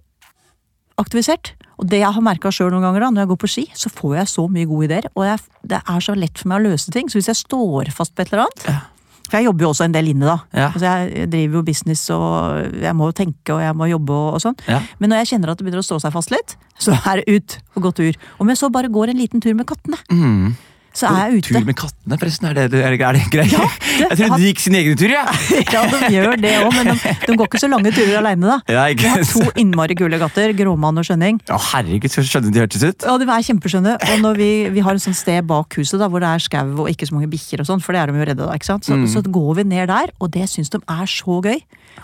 aktivisert. 1.01 1.54
Og 1.75 1.89
det 1.92 2.00
jeg 2.00 2.07
har 2.16 2.24
merka 2.24 2.48
sjøl 2.56 2.69
noen 2.72 2.86
ganger, 2.88 3.04
da, 3.04 3.10
når 3.12 3.25
jeg 3.25 3.30
går 3.33 3.39
på 3.42 3.50
ski, 3.51 3.63
så 3.75 3.89
får 3.92 4.13
jeg 4.22 4.30
så 4.31 4.45
mye 4.48 4.68
gode 4.69 4.88
ideer. 4.88 5.07
Og 5.16 5.25
jeg, 5.27 5.42
det 5.68 5.81
er 5.83 6.04
så 6.06 6.16
lett 6.16 6.39
for 6.39 6.48
meg 6.54 6.62
å 6.62 6.69
løse 6.69 6.94
ting. 6.95 7.10
Så 7.12 7.19
hvis 7.19 7.27
jeg 7.33 7.42
står 7.42 7.92
fast 7.95 8.16
på 8.16 8.24
et 8.24 8.31
eller 8.31 8.45
annet 8.45 8.92
For 9.30 9.38
jeg 9.39 9.48
jobber 9.50 9.66
jo 9.66 9.69
også 9.74 9.86
en 9.88 9.95
del 9.95 10.12
inne, 10.12 10.25
da. 10.30 10.38
Ja. 10.54 10.68
Altså 10.72 10.86
jeg 10.92 11.30
driver 11.33 11.60
jo 11.60 11.63
business, 11.68 12.06
og 12.13 12.77
jeg 12.83 12.95
må 12.95 13.10
jo 13.10 13.16
tenke 13.18 13.56
og 13.56 13.62
jeg 13.63 13.75
må 13.80 13.88
jobbe 13.89 14.13
og, 14.13 14.30
og 14.38 14.44
sånn. 14.44 14.56
Ja. 14.69 14.81
Men 15.00 15.12
når 15.13 15.24
jeg 15.24 15.31
kjenner 15.33 15.51
at 15.54 15.60
det 15.60 15.66
begynner 15.68 15.83
å 15.83 15.88
stå 15.88 16.00
seg 16.04 16.13
fast 16.16 16.31
litt, 16.33 16.56
så 16.81 16.95
er 17.06 17.22
det 17.24 17.36
ut 17.39 17.57
og 17.75 17.88
gå 17.88 17.92
tur. 18.01 18.22
Om 18.44 18.51
jeg 18.54 18.62
så 18.62 18.69
bare 18.74 18.92
går 18.94 19.13
en 19.13 19.22
liten 19.24 19.42
tur 19.44 19.54
med 19.57 19.68
kattene, 19.69 20.00
Mm. 20.12 20.56
Så 20.95 21.09
er 21.09 21.30
jeg 21.30 21.42
ute. 21.42 21.51
Tur 21.51 21.65
med 21.68 21.75
kattene, 21.77 22.18
forresten. 22.21 22.47
Er 22.50 22.56
det, 22.56 22.80
er 22.80 22.95
det, 22.95 23.00
greit? 23.31 23.51
Ja, 23.51 23.65
jeg 24.06 24.18
trodde 24.19 24.39
de 24.39 24.50
gikk 24.50 24.62
sin 24.63 24.77
egen 24.80 25.00
tur, 25.00 25.12
jeg. 25.12 25.39
Ja, 25.75 25.81
de 25.92 26.09
gjør 26.13 26.38
det 26.39 26.53
òg, 26.62 26.69
men 26.77 26.92
de, 26.94 27.13
de 27.25 27.36
går 27.36 27.50
ikke 27.50 27.62
så 27.62 27.69
lange 27.71 27.92
turer 27.95 28.19
aleine, 28.21 28.56
da. 28.56 28.57
Ja, 28.71 28.86
Vi 28.95 29.09
har 29.12 29.25
to 29.27 29.44
innmari 29.59 29.97
kule 30.00 30.19
katter, 30.21 30.53
Gråmann 30.56 31.01
og 31.01 31.07
Skjønning. 31.07 31.42
Å, 31.51 31.59
herregud, 31.71 32.12
så 32.13 32.24
skjønner 32.25 32.56
de 32.56 32.63
hørtes 32.63 32.86
ut. 32.86 33.07
Ja, 33.07 33.18
de 33.19 33.27
er 33.27 33.47
kjempeskjønne. 33.50 33.95
Og 34.00 34.24
når 34.24 34.39
vi, 34.39 34.51
vi 34.75 34.86
har 34.86 34.95
et 34.95 35.03
sånt 35.03 35.19
sted 35.19 35.44
bak 35.50 35.75
huset 35.80 36.00
da, 36.00 36.09
hvor 36.12 36.24
det 36.24 36.31
er 36.31 36.45
skau 36.45 36.86
og 36.86 36.92
ikke 36.92 37.09
så 37.09 37.18
mange 37.18 37.31
bikkjer, 37.33 37.63
og 37.63 37.69
sånn, 37.69 37.83
for 37.83 37.95
det 37.95 38.03
er 38.03 38.13
de 38.13 38.21
jo 38.24 38.30
redde 38.31 38.44
da, 38.45 38.53
ikke 38.56 38.71
sant? 38.71 38.88
Så, 38.88 39.00
så 39.12 39.25
går 39.25 39.59
vi 39.59 39.68
ned 39.75 39.91
der, 39.91 40.15
og 40.19 40.31
det 40.36 40.48
syns 40.51 40.71
de 40.74 40.80
er 40.80 41.12
så 41.12 41.41
gøy. 41.44 41.59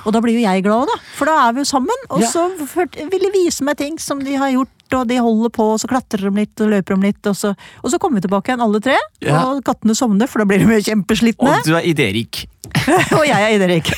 Og 0.06 0.14
da 0.16 0.22
blir 0.24 0.38
jo 0.40 0.44
jeg 0.46 0.64
glad 0.66 0.84
òg, 0.86 0.92
da. 0.92 1.00
For 1.18 1.30
da 1.30 1.38
er 1.48 1.54
vi 1.58 1.62
jo 1.64 1.70
sammen. 1.70 2.06
Og 2.10 2.22
Ja. 2.24 2.30
så 2.32 2.48
vil 2.58 3.20
de 3.26 3.32
vise 3.34 3.64
meg 3.64 3.78
ting 3.78 4.00
som 4.02 4.20
de 4.24 4.34
har 4.36 4.50
gjort, 4.52 4.70
og 4.94 5.08
de 5.08 5.18
holder 5.24 5.50
på, 5.56 5.64
og 5.74 5.80
så 5.80 5.88
klatrer 5.88 6.26
de 6.28 6.32
litt 6.36 6.60
og 6.60 6.72
løper 6.74 6.98
de 6.98 7.02
litt, 7.08 7.28
og 7.30 7.36
så, 7.38 7.54
og 7.84 7.92
så 7.94 7.98
kommer 8.02 8.20
vi 8.20 8.26
tilbake 8.28 8.52
igjen 8.52 8.64
alle 8.66 8.82
tre. 8.84 8.98
Ja. 9.24 9.46
Og 9.52 9.62
kattene 9.64 9.96
sovner, 9.96 10.28
for 10.28 10.40
da 10.44 10.46
blir 10.50 10.60
de 10.66 10.82
kjempeslitne. 10.84 11.54
Og 11.62 11.64
du 11.64 11.76
er 11.78 11.86
idérik. 11.88 12.46
og 13.18 13.24
jeg 13.28 13.40
er 13.40 13.56
idérik. 13.56 13.94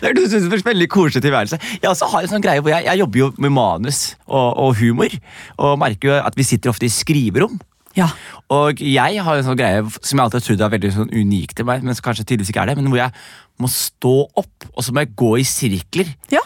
Det 0.00 0.10
er 0.10 0.12
du 0.14 0.26
synes 0.28 0.48
det 0.50 0.60
er 0.60 0.66
veldig 0.66 0.88
koselig 0.92 1.22
tilværelse. 1.24 1.56
Jeg 1.80 1.88
også 1.88 2.10
har 2.12 2.26
en 2.26 2.28
sånn 2.34 2.42
greie 2.44 2.60
hvor 2.60 2.68
jeg, 2.74 2.84
jeg 2.84 3.00
jobber 3.00 3.18
jo 3.22 3.30
med 3.40 3.50
manus 3.56 4.14
og, 4.26 4.58
og 4.60 4.76
humor, 4.76 5.08
og 5.56 5.78
merker 5.80 6.10
jo 6.10 6.18
at 6.20 6.36
vi 6.36 6.44
sitter 6.44 6.68
ofte 6.74 6.84
i 6.84 6.92
skriverom. 6.92 7.56
Ja. 7.98 8.06
Og 8.54 8.80
jeg 8.82 9.22
har 9.24 9.38
en 9.38 9.46
sånn 9.46 9.58
greie 9.58 9.82
som 9.82 10.14
jeg 10.14 10.22
alltid 10.24 10.38
har 10.38 10.44
trodd 10.46 10.64
er 10.66 10.74
veldig 10.74 10.90
sånn 10.94 11.14
unik 11.14 11.54
til 11.58 11.66
meg, 11.68 11.82
men 11.86 11.96
som 11.98 12.06
kanskje 12.06 12.26
tydeligvis 12.28 12.52
ikke 12.52 12.62
er 12.64 12.70
det, 12.70 12.76
men 12.78 12.90
hvor 12.92 13.00
jeg 13.02 13.14
må 13.60 13.70
stå 13.72 14.14
opp, 14.40 14.68
og 14.72 14.84
så 14.86 14.94
må 14.94 15.04
jeg 15.04 15.14
gå 15.20 15.30
i 15.40 15.46
sirkler. 15.48 16.12
ja. 16.32 16.42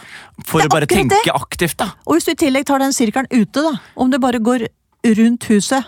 For 0.48 0.64
å 0.64 0.70
bare 0.72 0.88
tenke 0.90 1.20
det. 1.22 1.30
aktivt, 1.30 1.76
da. 1.78 1.92
Og 2.08 2.16
hvis 2.16 2.26
du 2.26 2.32
i 2.32 2.40
tillegg 2.40 2.64
tar 2.66 2.82
den 2.82 2.94
sirkelen 2.96 3.28
ute, 3.30 3.62
da, 3.62 3.76
om 3.94 4.10
du 4.10 4.18
bare 4.18 4.40
går 4.42 4.66
rundt 5.20 5.46
huset, 5.52 5.86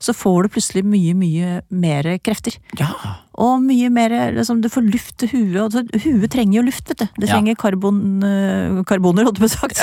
så 0.00 0.14
får 0.16 0.46
du 0.46 0.54
plutselig 0.56 0.82
mye, 0.88 1.12
mye 1.14 1.60
mer 1.68 2.08
krefter. 2.24 2.56
Ja. 2.80 2.88
Og 3.40 3.62
mye 3.64 3.88
mer 3.92 4.12
liksom, 4.36 4.60
Du 4.60 4.68
får 4.68 4.84
luft 4.92 5.14
til 5.22 5.30
huet. 5.32 5.56
Altså, 5.64 5.84
huet 6.04 6.30
trenger 6.32 6.58
jo 6.60 6.64
luft, 6.66 6.84
vet 6.90 6.98
du. 7.02 7.06
Det 7.18 7.28
Ja. 7.28 7.34
trenger 7.34 7.56
karbon, 7.56 8.00
øh, 8.22 8.84
karboner, 8.84 9.24
holdt 9.24 9.40
jeg 9.40 9.48
på 9.48 9.52
sagt. 9.54 9.78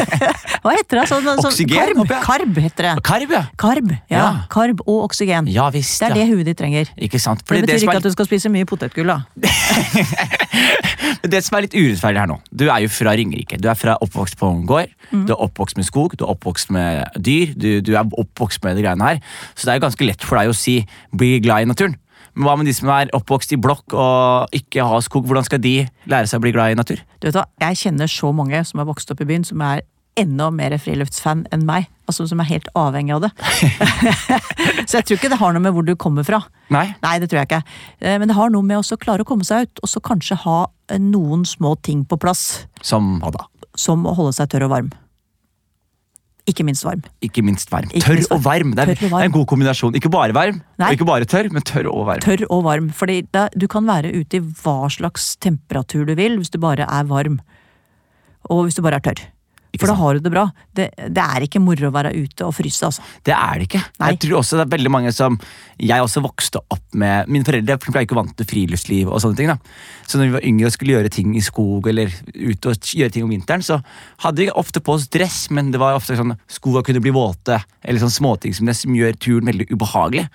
Hva 0.62 0.74
heter 0.76 1.00
det? 1.00 1.06
Sånn, 1.08 1.24
sånn, 1.24 1.40
Oksygen, 1.48 1.94
karb, 1.96 2.12
karb 2.26 2.60
heter 2.60 2.88
det. 2.90 2.94
Karb, 3.06 3.30
ja. 3.32 3.42
Karb, 3.56 3.94
ja. 4.10 4.18
Ja. 4.20 4.30
Karb 4.52 4.82
og 4.86 5.08
oksygen. 5.08 5.48
Ja 5.48 5.70
visst. 5.72 6.00
Det 6.00 6.10
er 6.10 6.14
det 6.18 6.26
huet 6.28 6.44
ditt 6.50 6.58
trenger. 6.60 6.90
Ikke 7.00 7.20
sant? 7.22 7.40
Fordi 7.46 7.62
det 7.62 7.70
det, 7.70 7.74
betyr 7.74 7.80
som 7.80 7.88
ikke 7.88 7.96
er, 7.96 8.02
at 8.04 8.08
du 8.10 8.16
skal 8.16 8.28
spise 8.28 8.52
mye 8.52 8.68
potetgull, 8.68 9.06
da. 9.08 9.22
det 11.32 11.40
som 11.44 11.56
er 11.56 11.66
litt 11.66 11.76
urettferdig 11.76 12.20
her 12.22 12.28
nå 12.30 12.36
Du 12.52 12.66
er 12.68 12.84
jo 12.84 12.90
fra 12.92 13.14
Ringerike. 13.16 13.58
Du 13.60 13.70
er 13.70 13.78
fra 13.78 13.96
oppvokst 14.04 14.36
på 14.40 14.50
en 14.50 14.66
gård. 14.68 14.92
Mm. 15.10 15.24
Du 15.28 15.32
er 15.34 15.40
oppvokst 15.46 15.80
med 15.80 15.88
skog, 15.88 16.16
du 16.18 16.26
er 16.26 16.34
oppvokst 16.34 16.72
med 16.74 17.16
dyr. 17.16 17.54
Du, 17.56 17.70
du 17.84 17.94
er 17.96 18.04
oppvokst 18.04 18.62
med 18.66 18.76
de 18.78 18.84
greiene 18.84 19.08
her. 19.08 19.24
Så 19.54 19.64
det 19.64 19.74
er 19.74 19.80
jo 19.80 19.86
ganske 19.88 20.08
lett 20.08 20.26
for 20.26 20.40
deg 20.40 20.52
å 20.52 20.56
si 20.56 20.80
'bli 21.14 21.40
glad 21.40 21.64
i 21.64 21.70
naturen'. 21.72 21.96
Men 22.34 22.46
hva 22.46 22.56
med 22.58 22.68
de 22.70 22.74
som 22.76 22.90
er 22.94 23.10
oppvokst 23.16 23.54
i 23.56 23.60
blokk 23.60 23.94
og 23.96 24.54
ikke 24.56 24.84
har 24.86 25.04
skog? 25.04 25.26
Hvordan 25.28 25.46
skal 25.46 25.62
de 25.62 25.74
lære 26.10 26.30
seg 26.30 26.40
å 26.40 26.44
bli 26.44 26.52
glad 26.54 26.74
i 26.74 26.78
natur? 26.78 27.00
Du 27.20 27.28
vet 27.28 27.38
hva, 27.38 27.46
Jeg 27.62 27.80
kjenner 27.84 28.10
så 28.10 28.32
mange 28.36 28.62
som 28.66 28.82
er 28.82 28.88
vokst 28.88 29.10
opp 29.12 29.22
i 29.24 29.28
byen, 29.28 29.46
som 29.46 29.62
er 29.66 29.82
enda 30.18 30.50
mer 30.52 30.74
friluftsfan 30.80 31.44
enn 31.54 31.64
meg. 31.68 31.88
Altså 32.10 32.26
Som 32.28 32.42
er 32.42 32.48
helt 32.50 32.68
avhengig 32.78 33.14
av 33.14 33.26
det. 33.26 33.30
så 34.88 34.98
jeg 34.98 35.06
tror 35.06 35.16
ikke 35.16 35.30
det 35.32 35.38
har 35.40 35.54
noe 35.54 35.62
med 35.64 35.74
hvor 35.76 35.86
du 35.86 35.94
kommer 36.00 36.26
fra. 36.26 36.42
Nei? 36.74 36.88
Nei, 37.04 37.14
det 37.22 37.30
tror 37.30 37.42
jeg 37.42 37.50
ikke. 37.50 37.62
Eh, 38.00 38.18
Men 38.18 38.30
det 38.30 38.36
har 38.38 38.50
noe 38.52 38.66
med 38.66 38.82
å 38.82 39.00
klare 39.00 39.24
å 39.24 39.28
komme 39.28 39.46
seg 39.46 39.68
ut, 39.68 39.82
og 39.84 39.92
så 39.92 40.02
kanskje 40.02 40.40
ha 40.44 40.58
eh, 40.90 40.98
noen 41.00 41.46
små 41.48 41.76
ting 41.86 42.04
på 42.04 42.18
plass. 42.20 42.66
Som 42.82 43.18
hva 43.22 43.32
da? 43.36 43.46
Som 43.78 44.06
å 44.06 44.16
holde 44.18 44.34
seg 44.36 44.50
tørr 44.50 44.66
og 44.66 44.74
varm. 44.74 44.90
Ikke 46.50 46.66
minst 46.66 46.84
varm. 46.86 47.02
Ikke 47.24 47.44
minst 47.46 47.70
varm. 47.72 47.90
Ikke 47.92 48.04
Tørr 48.08 48.18
minst 48.18 48.34
og 48.34 48.44
varm. 48.44 48.74
Det 48.76 48.84
er, 48.84 48.92
og 48.92 49.02
varm. 49.06 49.18
det 49.20 49.24
er 49.24 49.30
en 49.30 49.36
god 49.38 49.48
kombinasjon. 49.52 49.96
Ikke 49.98 50.12
bare 50.12 50.34
varm, 50.36 50.60
Nei. 50.80 50.88
og 50.88 50.98
ikke 50.98 51.08
bare 51.08 51.28
tørr, 51.30 51.50
men 51.54 51.66
tørr 51.66 51.88
og 51.92 52.06
varm. 52.10 52.22
Tørr 52.24 52.46
og 52.50 52.64
varm. 52.66 52.90
Fordi 52.96 53.20
da, 53.34 53.46
du 53.54 53.68
kan 53.70 53.86
være 53.88 54.12
ute 54.16 54.40
i 54.40 54.44
hva 54.62 54.90
slags 54.92 55.34
temperatur 55.40 56.08
du 56.08 56.16
vil, 56.18 56.38
hvis 56.40 56.52
du 56.52 56.58
bare 56.62 56.88
er 56.88 57.10
varm. 57.10 57.40
Og 58.50 58.66
hvis 58.66 58.78
du 58.78 58.82
bare 58.82 58.98
er 59.00 59.06
tørr. 59.10 59.22
For 59.78 59.86
da 59.86 59.94
har 59.98 60.16
du 60.16 60.24
det 60.24 60.32
bra. 60.32 60.44
Det, 60.74 60.88
det 61.14 61.22
er 61.22 61.44
ikke 61.46 61.62
moro 61.62 61.90
å 61.90 61.94
være 61.94 62.10
ute 62.16 62.46
og 62.46 62.54
fryse, 62.56 62.88
altså. 62.88 63.04
Det 63.26 63.34
er 63.36 63.60
det 63.60 63.68
ikke. 63.68 63.82
Nei. 64.00 64.12
Jeg 64.12 64.20
tror 64.24 64.40
også 64.40 64.58
det 64.58 64.64
er 64.64 64.72
veldig 64.74 64.92
mange 64.92 65.12
som 65.14 65.36
Jeg 65.80 66.02
også 66.02 66.22
vokste 66.24 66.60
opp 66.60 66.96
med 67.00 67.30
Mine 67.30 67.46
foreldre 67.46 67.76
for 67.80 67.96
er 67.96 68.06
ikke 68.06 68.18
vant 68.18 68.34
til 68.36 68.48
friluftsliv. 68.50 69.08
og 69.08 69.22
sånne 69.22 69.38
ting 69.38 69.50
da. 69.52 69.58
Så 70.06 70.18
når 70.18 70.26
vi 70.26 70.36
var 70.38 70.48
yngre 70.50 70.70
og 70.70 70.74
skulle 70.74 70.96
gjøre 70.96 71.12
ting 71.14 71.36
i 71.38 71.44
skog 71.44 71.86
eller 71.92 72.10
ute 72.34 72.72
og 72.72 72.90
gjøre 72.98 73.14
ting 73.14 73.26
om 73.26 73.30
vinteren, 73.30 73.62
så 73.62 73.78
hadde 74.24 74.42
vi 74.42 74.50
ofte 74.50 74.82
på 74.82 74.96
oss 74.96 75.06
dress, 75.08 75.44
men 75.54 75.70
det 75.70 75.80
var 75.82 75.98
ofte 75.98 76.18
sånn 76.18 76.34
skoa 76.50 76.82
kunne 76.86 77.02
bli 77.02 77.14
våte, 77.14 77.60
eller 77.84 78.02
sånn 78.02 78.14
småting 78.14 78.56
som 78.56 78.66
det 78.66 78.76
som 78.78 78.96
gjør 78.96 79.18
turen 79.22 79.52
veldig 79.52 79.70
ubehagelig. 79.70 80.26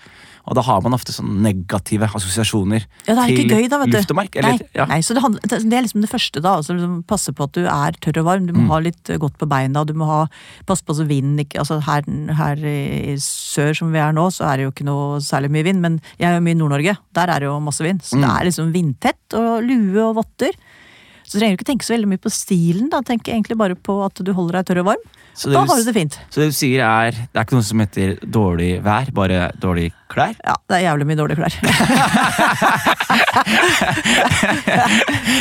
Og 0.47 0.53
da 0.55 0.61
har 0.61 0.81
man 0.85 0.93
ofte 0.93 1.11
sånne 1.15 1.41
negative 1.41 2.05
assosiasjoner 2.13 2.83
Ja, 3.07 3.15
det 3.15 3.35
til 3.35 3.49
gøy 3.49 3.67
da, 3.69 3.79
vet 3.81 3.89
du. 3.91 3.97
luft 3.97 4.11
og 4.13 4.17
mark. 4.19 4.35
Eller, 4.35 4.59
nei, 4.59 4.67
ja. 4.77 4.85
nei, 4.85 4.99
så 5.01 5.15
det, 5.17 5.23
handler, 5.23 5.41
det 5.41 5.73
er 5.73 5.81
liksom 5.87 6.01
det 6.05 6.09
første, 6.11 6.41
da. 6.45 6.55
Altså, 6.59 6.75
liksom, 6.77 6.99
passe 7.09 7.33
på 7.33 7.47
at 7.47 7.53
du 7.57 7.63
er 7.65 7.97
tørr 8.01 8.19
og 8.21 8.25
varm. 8.29 8.45
Du 8.45 8.53
Mm. 8.53 8.67
må 8.67 8.73
ha 8.75 8.79
litt 8.85 9.09
eh, 9.09 9.17
godt 9.17 9.37
på 9.41 9.47
beina. 9.49 9.83
Du 9.85 9.93
må 9.97 10.05
ha, 10.05 10.19
passe 10.67 10.85
på 10.85 10.93
så 10.95 11.05
vinden 11.09 11.39
ikke 11.41 11.59
altså 11.63 11.79
her, 11.81 12.03
her 12.37 12.55
i 12.61 13.15
sør 13.17 13.73
som 13.75 13.91
vi 13.91 13.99
er 13.99 14.13
nå, 14.13 14.27
så 14.31 14.45
er 14.51 14.57
det 14.57 14.63
jo 14.67 14.71
ikke 14.75 14.85
noe 14.85 15.17
særlig 15.19 15.49
mye 15.51 15.63
vind. 15.65 15.81
Men 15.81 15.99
jeg 16.19 16.29
er 16.29 16.37
jo 16.37 16.45
mye 16.45 16.55
i 16.55 16.61
Nord-Norge. 16.61 16.97
Der 17.17 17.27
er 17.33 17.39
det 17.39 17.49
jo 17.49 17.59
masse 17.59 17.81
vind. 17.83 18.01
Så 18.05 18.15
det 18.19 18.25
Mm. 18.29 18.37
er 18.37 18.45
liksom 18.45 18.71
vindtett 18.73 19.33
og 19.33 19.63
lue 19.63 20.01
og 20.09 20.15
votter. 20.21 20.51
Så 21.25 21.39
trenger 21.39 21.55
du 21.57 21.61
ikke 21.63 21.67
tenke 21.71 21.85
så 21.87 21.95
veldig 21.95 22.07
mye 22.13 22.21
på 22.21 22.29
stilen. 22.31 22.89
da, 22.93 23.01
Tenk 23.05 23.27
egentlig 23.27 23.57
bare 23.57 23.75
på 23.75 23.97
at 24.05 24.21
du 24.23 24.31
holder 24.37 24.59
deg 24.61 24.67
tørr 24.69 24.81
og 24.83 24.89
varm. 24.93 25.03
Så 25.35 25.49
Da 25.51 25.59
det, 25.65 25.69
har 25.69 25.77
du 25.81 25.83
det 25.89 25.93
fint. 25.97 26.13
så 26.31 26.39
det 26.39 26.45
du 26.47 26.55
sier 26.55 26.79
er 26.85 27.11
Det 27.11 27.35
er 27.35 27.43
ikke 27.43 27.57
noe 27.57 27.65
som 27.67 27.79
heter 27.83 28.13
dårlig 28.23 28.69
vær, 28.85 29.09
bare 29.11 29.49
dårlig 29.59 29.89
klær? 30.07 30.31
Ja, 30.45 30.53
det 30.69 30.77
er 30.77 30.85
jævlig 30.85 31.07
mye 31.09 31.17
dårlige 31.19 31.39
klær. 31.41 31.53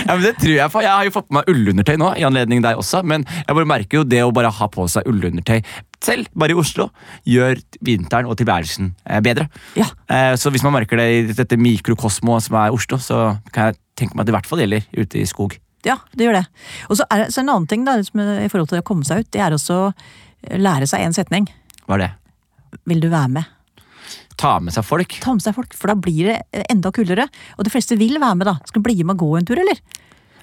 Ja, 0.04 0.14
men 0.14 0.22
Det 0.24 0.34
tror 0.40 0.54
jeg 0.56 0.70
på. 0.72 0.82
Jeg 0.84 0.90
har 0.92 1.06
jo 1.06 1.12
fått 1.14 1.28
på 1.30 1.36
meg 1.38 1.48
ullundertøy 1.50 1.96
nå, 2.00 2.10
i 2.18 2.24
anledning 2.26 2.62
deg 2.64 2.80
også. 2.80 3.02
Men 3.06 3.24
jeg 3.30 3.54
bare 3.56 3.68
merker 3.70 4.00
jo 4.00 4.04
det 4.08 4.22
å 4.24 4.32
bare 4.34 4.50
ha 4.52 4.68
på 4.72 4.86
seg 4.90 5.06
ullundertøy 5.10 5.60
selv, 6.04 6.28
bare 6.36 6.52
i 6.52 6.58
Oslo, 6.60 6.90
gjør 7.28 7.60
vinteren 7.84 8.28
og 8.28 8.36
tilværelsen 8.40 8.90
eh, 9.08 9.20
bedre. 9.24 9.46
Ja, 9.78 9.86
Eh, 10.14 10.34
Så 10.36 10.50
hvis 10.52 10.62
man 10.62 10.74
merker 10.76 10.96
det 11.00 11.06
i 11.16 11.22
dette 11.32 11.56
mikrokosmoet 11.56 12.42
som 12.44 12.56
er 12.60 12.74
Oslo, 12.76 12.98
så 13.00 13.38
kan 13.54 13.70
jeg 13.70 13.78
tenke 13.96 14.14
meg 14.14 14.24
at 14.24 14.26
det 14.28 14.34
i 14.34 14.36
hvert 14.36 14.46
fall 14.50 14.60
gjelder 14.60 14.84
ute 15.00 15.20
i 15.22 15.24
skog. 15.26 15.56
Ja, 15.84 15.98
det 16.16 16.28
gjør 16.28 16.38
det. 16.40 16.44
Og 16.88 16.98
så 16.98 17.06
er 17.12 17.24
det 17.24 17.32
en 17.40 17.50
annen 17.50 17.68
ting 17.70 17.84
da, 17.86 17.98
i 18.00 18.50
forhold 18.52 18.70
til 18.72 18.80
å 18.80 18.86
komme 18.86 19.06
seg 19.08 19.24
ut, 19.24 19.30
det 19.34 19.42
er 19.44 19.56
også 19.56 19.80
å 19.86 19.90
lære 20.60 20.88
seg 20.88 21.04
en 21.04 21.16
setning. 21.16 21.48
Hva 21.84 21.98
er 21.98 22.04
det? 22.06 22.12
Vil 22.90 23.02
du 23.04 23.10
være 23.12 23.32
med? 23.36 23.50
Ta 24.40 24.56
med 24.60 24.74
seg 24.74 24.86
folk. 24.86 25.14
Ta 25.22 25.34
med 25.36 25.44
seg 25.44 25.54
folk, 25.56 25.76
for 25.78 25.92
da 25.92 25.96
blir 25.98 26.32
det 26.32 26.64
enda 26.72 26.90
kulere. 26.94 27.28
Og 27.58 27.66
de 27.66 27.72
fleste 27.72 27.98
vil 28.00 28.18
være 28.18 28.40
med, 28.40 28.48
da. 28.50 28.56
Skal 28.66 28.82
du 28.82 28.88
bli 28.88 28.96
med 29.04 29.14
og 29.16 29.22
gå 29.22 29.30
en 29.38 29.46
tur, 29.48 29.60
eller? 29.62 29.78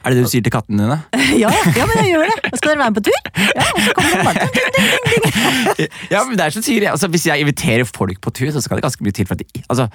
Er 0.02 0.10
det 0.14 0.18
det 0.18 0.26
du 0.26 0.32
sier 0.32 0.44
til 0.46 0.54
kattene 0.54 0.86
dine? 0.88 1.00
Ja, 1.42 1.48
ja, 1.78 1.86
men 1.88 1.96
jeg 2.02 2.12
gjør 2.12 2.28
det. 2.28 2.50
Skal 2.60 2.74
dere 2.74 2.80
være 2.82 2.92
med 2.92 2.98
på 2.98 3.04
tur? 3.08 3.20
Ja, 3.56 3.66
og 3.72 3.82
så 3.86 3.92
kommer 3.96 4.12
de 4.12 4.24
bare 4.28 4.42
ding, 4.42 4.56
ding, 4.58 4.72
ding, 4.76 4.96
ding, 5.06 5.76
ding. 5.78 5.92
Ja, 6.12 6.24
men 6.28 6.36
det 6.40 6.44
er 6.48 6.56
som 6.58 6.66
sier, 6.66 6.88
altså, 6.92 7.08
Hvis 7.14 7.26
jeg 7.30 7.40
inviterer 7.46 7.86
folk 7.88 8.20
på 8.26 8.34
tur, 8.36 8.50
så 8.52 8.62
skal 8.66 8.80
det 8.82 8.84
ganske 8.88 9.06
mye 9.06 9.16
til 9.16 9.30
for 9.30 9.38
at 9.38 9.44
de 9.46 9.62
altså, 9.72 9.86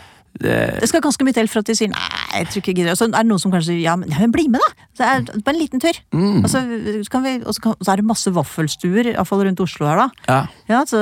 det, 0.41 0.55
Det 0.81 0.89
skal 0.89 1.03
ganske 1.05 1.27
mye 1.29 1.37
til 1.37 1.51
for 1.53 1.61
at 1.61 1.69
de 1.69 1.77
sier 1.77 1.91
nei, 1.93 2.07
jeg 2.39 2.49
tror 2.53 2.63
ikke 2.63 2.73
jeg 2.73 2.79
gidder. 2.81 2.95
Og 2.97 3.01
så 3.01 3.09
er 3.11 3.15
det 3.19 3.29
noen 3.29 3.43
som 3.43 3.53
kanskje 3.53 3.73
sier 3.75 3.83
ja, 3.85 3.97
men, 4.01 4.09
ja, 4.13 4.21
men 4.23 4.33
bli 4.35 4.47
med, 4.53 4.65
da! 4.65 4.89
Det 4.97 5.07
er 5.11 5.43
bare 5.45 5.55
en 5.55 5.61
liten 5.61 5.83
tur. 5.83 5.99
Og 6.17 6.49
så, 6.53 6.63
kan 7.13 7.25
vi, 7.27 7.35
og 7.45 7.53
så, 7.57 7.65
kan, 7.67 7.77
så 7.85 7.93
er 7.93 8.01
det 8.01 8.09
masse 8.09 8.33
vaffelstuer, 8.33 9.13
iallfall 9.13 9.45
rundt 9.49 9.61
Oslo 9.67 9.89
her, 9.91 10.07
da. 10.07 10.09
ja. 10.31 10.41
Ja, 10.73 10.83
så 10.89 10.99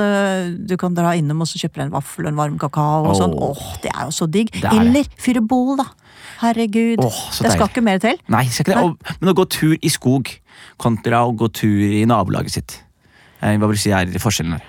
Du 0.67 0.75
kan 0.81 0.93
dra 0.97 1.15
innom 1.17 1.41
og 1.45 1.47
så 1.49 1.59
kjøpe 1.61 1.79
deg 1.79 1.87
en 1.87 1.95
vaffel 1.95 2.27
og 2.27 2.33
en 2.33 2.39
varm 2.41 2.57
kakao. 2.61 3.05
og 3.09 3.15
sånn. 3.21 3.33
Åh. 3.35 3.55
oh, 3.55 3.77
Det 3.83 3.91
er 3.95 4.09
jo 4.09 4.15
så 4.15 4.27
digg. 4.29 4.51
Det 4.55 4.65
er 4.67 4.75
det. 4.75 4.83
Eller 4.83 5.07
fyre 5.21 5.41
bål, 5.45 5.77
da. 5.81 5.87
Herregud. 6.41 6.99
Åh, 7.03 7.19
det 7.41 7.51
skal 7.55 7.69
ikke 7.69 7.83
mer 7.85 7.99
til. 8.03 8.17
Nei, 8.33 8.45
skal 8.51 8.65
ikke 8.65 8.75
det. 8.75 8.83
Og, 8.83 9.17
men 9.21 9.31
å 9.31 9.35
gå 9.37 9.45
tur 9.55 9.75
i 9.79 9.91
skog 9.93 10.31
kontra 10.81 11.23
å 11.27 11.33
gå 11.37 11.47
tur 11.55 11.83
i 11.85 12.03
nabolaget 12.09 12.57
sitt. 12.57 12.77
Eh, 13.41 13.55
Hva 13.59 13.67
vil 13.69 13.77
du 13.77 13.81
si 13.85 13.93
er 13.95 14.09
forskjellen 14.21 14.57
her? 14.57 14.65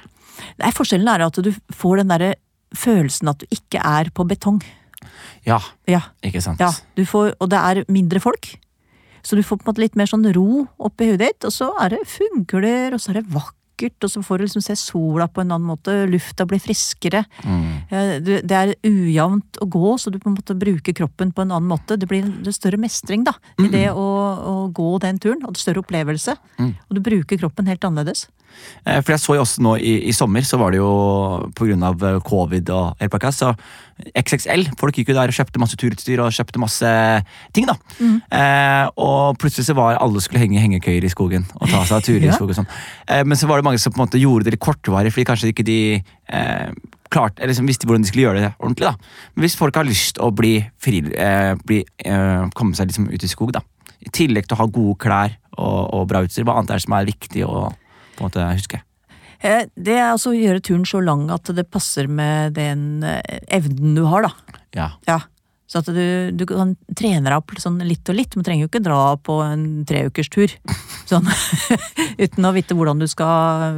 Nei, 0.61 0.70
Forskjellen 0.76 1.08
er 1.08 1.25
at 1.26 1.38
du 1.44 1.50
får 1.75 2.02
den 2.02 2.11
derre 2.12 2.35
følelsen 2.76 3.28
at 3.32 3.40
du 3.42 3.46
ikke 3.56 3.80
er 3.80 4.11
på 4.14 4.25
betong. 4.28 4.61
Ja, 5.46 5.61
Ja, 5.88 6.00
ikke 6.25 6.42
sant? 6.42 6.61
ja. 6.61 6.70
Du 6.96 7.04
får, 7.08 7.35
og 7.40 7.50
det 7.52 7.58
er 7.61 7.85
mindre 7.92 8.20
folk. 8.20 8.49
Så 9.26 9.35
du 9.37 9.42
får 9.42 9.58
på 9.58 9.66
en 9.66 9.73
måte 9.73 9.82
litt 9.82 9.96
mer 9.99 10.06
sånn 10.11 10.26
ro 10.37 10.66
oppi 10.78 11.08
hodet 11.11 11.32
ditt, 11.32 11.44
og 11.49 11.52
så 11.54 11.70
er 11.82 11.96
det 11.96 12.02
fugler, 12.06 12.94
og 12.94 13.00
så 13.02 13.11
er 13.11 13.20
det 13.20 13.30
vakkert, 13.35 13.55
og 14.04 14.11
så 14.11 14.23
får 14.25 14.38
du 14.38 14.45
liksom 14.47 14.64
se 14.64 14.76
sola 14.80 15.26
på 15.28 15.42
en 15.42 15.52
annen 15.52 15.68
måte, 15.68 15.95
lufta 16.11 16.47
blir 16.49 16.62
friskere. 16.62 17.25
Mm. 17.45 17.66
Eh, 17.90 18.14
Det 18.47 18.56
er 18.56 18.75
ujevnt 18.87 19.61
å 19.61 19.68
gå, 19.68 19.97
så 19.99 20.11
du 20.11 20.18
på 20.18 20.30
en 20.30 20.37
måte 20.38 20.56
bruker 20.59 20.97
kroppen 20.97 21.33
på 21.33 21.42
en 21.42 21.52
annen 21.52 21.68
måte. 21.68 21.99
Det 21.99 22.09
blir 22.09 22.25
en 22.25 22.52
større 22.52 22.80
mestring 22.80 23.25
da, 23.25 23.37
i 23.61 23.68
det 23.68 23.90
å, 23.92 24.06
å 24.37 24.54
gå 24.73 24.99
den 25.04 25.18
turen, 25.18 25.45
og 25.45 25.54
det 25.54 25.62
større 25.62 25.85
opplevelse. 25.85 26.37
Og 26.59 26.97
du 26.97 27.00
bruker 27.04 27.38
kroppen 27.38 27.66
helt 27.66 27.85
annerledes. 27.85 28.28
Eh, 28.85 29.00
For 29.02 29.12
jeg 29.14 29.23
så 29.23 29.37
jo 29.37 29.45
også 29.45 29.64
nå 29.64 29.76
i, 29.78 29.97
i 30.09 30.14
sommer, 30.16 30.45
så 30.47 30.59
var 30.61 30.73
det 30.73 30.80
jo 30.80 30.90
av 31.87 32.04
eh, 32.06 32.21
covid 32.25 32.71
og 32.75 33.04
pakka, 33.12 33.33
så 33.33 33.52
XXL, 34.12 34.66
folk 34.76 34.96
gikk 34.98 35.08
jo 35.08 35.14
der 35.16 35.30
og 35.32 35.36
kjøpte 35.36 35.60
masse 35.62 35.76
turutstyr 35.80 36.20
og 36.20 36.34
kjøpte 36.36 36.60
masse 36.60 36.90
ting, 37.56 37.64
da. 37.68 37.76
Eh, 38.30 38.90
og 39.00 39.38
plutselig 39.40 39.64
så 39.70 39.76
var 39.78 39.96
alle 40.02 40.20
skulle 40.20 40.42
henge 40.42 40.60
hengekøyer 40.60 41.06
i 41.06 41.12
skogen 41.12 41.46
og 41.56 41.70
ta 41.70 41.80
seg 41.88 42.04
turer 42.04 42.26
Ja. 42.28 42.34
i 42.34 42.36
skogen 42.36 42.52
og 42.52 42.58
sånn. 42.60 42.68
Eh, 43.08 43.22
men 43.24 43.38
så 43.40 43.48
var 43.48 43.62
det 43.62 43.66
mange 43.68 43.80
som 43.80 43.94
på 43.94 44.00
en 44.00 44.04
måte 44.06 44.20
gjorde 44.20 44.44
det 44.48 44.56
litt 44.56 44.64
kortvarig, 44.66 45.12
fordi 45.14 45.26
kanskje 45.30 45.52
ikke 45.54 45.64
de 45.68 45.78
eh, 46.28 46.68
klart, 47.08 47.38
eller 47.38 47.52
liksom 47.54 47.68
visste 47.70 47.88
hvordan 47.88 48.04
de 48.04 48.10
skulle 48.10 48.26
gjøre 48.26 48.42
det 48.44 48.52
ordentlig. 48.58 48.90
da. 48.90 49.30
Men 49.36 49.46
hvis 49.46 49.56
folk 49.56 49.78
har 49.80 49.88
lyst 49.88 50.20
å 50.20 50.28
bli 50.34 50.54
fri, 50.82 51.00
eh, 51.16 51.54
bli, 51.64 51.80
eh, 52.04 52.44
komme 52.58 52.76
seg 52.76 52.90
liksom 52.92 53.08
ut 53.12 53.24
i 53.24 53.30
skog, 53.32 53.54
da. 53.56 53.62
I 54.04 54.12
tillegg 54.12 54.44
til 54.50 54.58
å 54.58 54.60
ha 54.60 54.66
gode 54.68 54.98
klær 55.02 55.38
og, 55.56 55.94
og 55.96 56.04
bra 56.10 56.20
utstyr, 56.26 56.44
hva 56.44 56.58
annet 56.60 56.74
er 56.74 56.82
det 56.82 56.84
som 56.84 56.98
er 56.98 57.08
viktig 57.08 57.46
å 57.48 57.70
på 57.72 58.24
en 58.24 58.28
måte 58.28 58.44
huske? 58.58 58.82
Eh, 59.40 59.64
Det 59.76 59.94
er 59.96 60.10
altså 60.12 60.32
å 60.32 60.36
gjøre 60.38 60.62
turen 60.64 60.84
så 60.88 61.00
lang 61.04 61.28
at 61.30 61.48
det 61.56 61.66
passer 61.70 62.08
med 62.08 62.54
den 62.54 63.02
eh, 63.04 63.40
evnen 63.52 63.94
du 63.98 64.04
har, 64.08 64.22
da. 64.28 64.60
Ja. 64.76 64.90
Ja. 65.08 65.20
Så 65.66 65.80
at 65.82 65.88
du, 65.90 66.30
du 66.30 66.44
kan 66.46 66.76
trene 66.94 67.26
deg 67.26 67.35
opp 67.40 67.50
sånn 67.58 67.80
litt 67.82 68.06
og 68.12 68.14
litt, 68.14 68.37
men 68.38 68.44
trenger 68.46 68.66
jo 68.66 68.70
ikke 68.70 68.85
dra 68.87 68.99
på 69.18 69.40
en 69.42 69.64
treukerstur. 69.88 70.52
Sånn, 71.11 71.26
uten 72.25 72.46
å 72.46 72.52
vite 72.54 72.76
hvordan 72.78 73.00
du 73.02 73.06
skal 73.11 73.75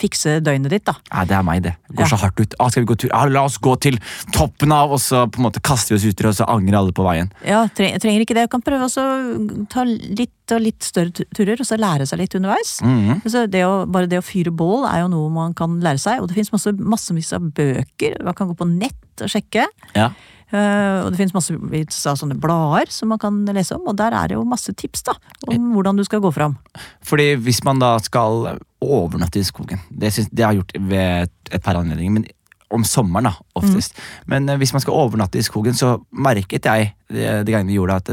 fikse 0.00 0.38
døgnet 0.44 0.72
ditt, 0.72 0.86
da. 0.88 0.94
Nei, 1.12 1.24
det 1.28 1.36
er 1.36 1.44
meg, 1.44 1.62
det. 1.66 1.74
Går 1.92 2.06
Ja. 2.06 2.08
så 2.14 2.20
hardt 2.22 2.40
ut. 2.40 2.54
Ah, 2.58 2.70
skal 2.72 2.84
vi 2.86 2.90
gå 2.92 2.96
tur? 3.04 3.10
Ah, 3.12 3.26
la 3.28 3.42
oss 3.44 3.58
gå 3.60 3.74
til 3.80 3.98
toppen 4.32 4.72
av, 4.72 4.92
og 4.96 5.00
så 5.04 5.26
på 5.28 5.40
en 5.42 5.46
måte 5.50 5.60
kaster 5.64 5.94
vi 5.94 5.98
oss 6.00 6.06
uti, 6.08 6.26
og 6.28 6.34
så 6.38 6.46
angrer 6.48 6.78
alle 6.80 6.92
på 6.96 7.04
veien. 7.06 7.28
Ja, 7.44 7.66
tre, 7.68 7.90
trenger 8.00 8.24
ikke 8.24 8.36
det. 8.38 8.46
Du 8.48 8.54
kan 8.56 8.64
prøve 8.64 8.88
å 8.88 9.66
ta 9.68 9.84
litt 9.84 10.32
og 10.56 10.62
litt 10.64 10.80
større 10.86 11.12
turer, 11.36 11.60
og 11.60 11.66
så 11.68 11.76
lære 11.76 12.06
seg 12.08 12.22
litt 12.22 12.34
underveis. 12.38 12.78
Mhm. 12.80 13.20
Altså 13.20 13.44
det 13.52 13.66
å, 13.68 13.84
bare 13.84 14.08
det 14.08 14.22
å 14.22 14.24
fyre 14.24 14.48
bål 14.54 14.86
er 14.88 15.02
jo 15.04 15.12
noe 15.12 15.28
man 15.34 15.52
kan 15.58 15.76
lære 15.84 16.00
seg, 16.00 16.22
og 16.22 16.28
det 16.30 16.38
finnes 16.38 16.52
masse, 16.80 17.36
av 17.36 17.50
bøker. 17.52 18.16
Man 18.24 18.34
kan 18.38 18.48
gå 18.48 18.56
på 18.56 18.68
nett 18.70 19.24
og 19.24 19.28
sjekke. 19.28 19.66
Ja. 19.94 20.08
Eh, 20.48 20.98
og 21.02 21.10
det 21.12 21.20
finnes 21.20 21.34
massevis 21.36 22.00
av 22.08 22.16
sånne 22.20 22.38
blader 22.40 22.88
som 22.92 23.12
man 23.12 23.20
kan 23.20 23.42
lese 23.52 23.76
om, 23.76 23.84
og 23.90 23.98
der 23.98 24.16
er 24.16 24.30
det 24.30 24.38
jo 24.38 24.46
masse 24.48 24.72
tips 24.72 25.04
da, 25.10 25.18
om 25.50 25.74
hvordan 25.74 26.00
du 26.00 26.06
skal 26.08 26.22
gå 26.24 26.32
fram. 26.32 26.56
Fordi 27.04 27.34
hvis 27.44 27.60
man 27.68 27.82
da 27.82 27.96
skal 28.00 28.54
overnatte 28.84 29.42
i 29.42 29.46
skogen, 29.46 29.82
det, 29.90 30.14
synes, 30.14 30.32
det 30.32 30.46
har 30.46 30.56
jeg 30.56 30.62
gjort 30.62 30.76
ved 30.88 31.36
et 31.52 31.64
par 31.64 31.80
anledninger, 31.80 32.16
men 32.16 32.28
om 32.68 32.82
sommeren 32.84 33.30
da, 33.30 33.34
oftest. 33.56 33.96
Men 34.28 34.48
eh, 34.48 34.58
hvis 34.60 34.72
man 34.76 34.84
skal 34.84 34.96
overnatte 34.96 35.40
i 35.40 35.44
skogen, 35.44 35.76
så 35.76 35.98
merket 36.12 36.68
jeg 36.68 36.92
det, 37.08 37.28
det 37.44 37.52
gangen 37.52 37.70
vi 37.70 37.78
gjorde 37.78 38.00
at 38.00 38.10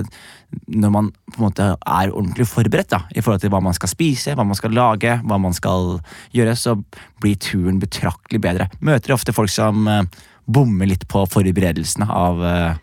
når 0.71 0.91
man 0.93 1.09
på 1.33 1.39
en 1.39 1.43
måte 1.43 1.65
er 1.75 2.13
ordentlig 2.13 2.47
forberedt 2.47 2.93
da, 2.93 3.01
i 3.11 3.23
forhold 3.23 3.43
til 3.43 3.51
hva 3.51 3.59
man 3.63 3.75
skal 3.75 3.91
spise, 3.91 4.35
hva 4.35 4.45
man 4.47 4.55
skal 4.55 4.75
lage, 4.75 5.17
hva 5.27 5.39
man 5.41 5.55
skal 5.55 5.97
gjøre, 6.35 6.55
så 6.59 6.77
blir 7.23 7.35
turen 7.43 7.81
betraktelig 7.81 8.39
bedre. 8.43 8.69
Møter 8.79 9.15
ofte 9.15 9.35
folk 9.35 9.51
som 9.51 9.87
eh, 10.45 10.51
bommer 10.51 10.89
litt 10.89 11.07
på 11.09 11.25
forberedelsene 11.29 12.07
av 12.09 12.43
uh, 12.43 12.75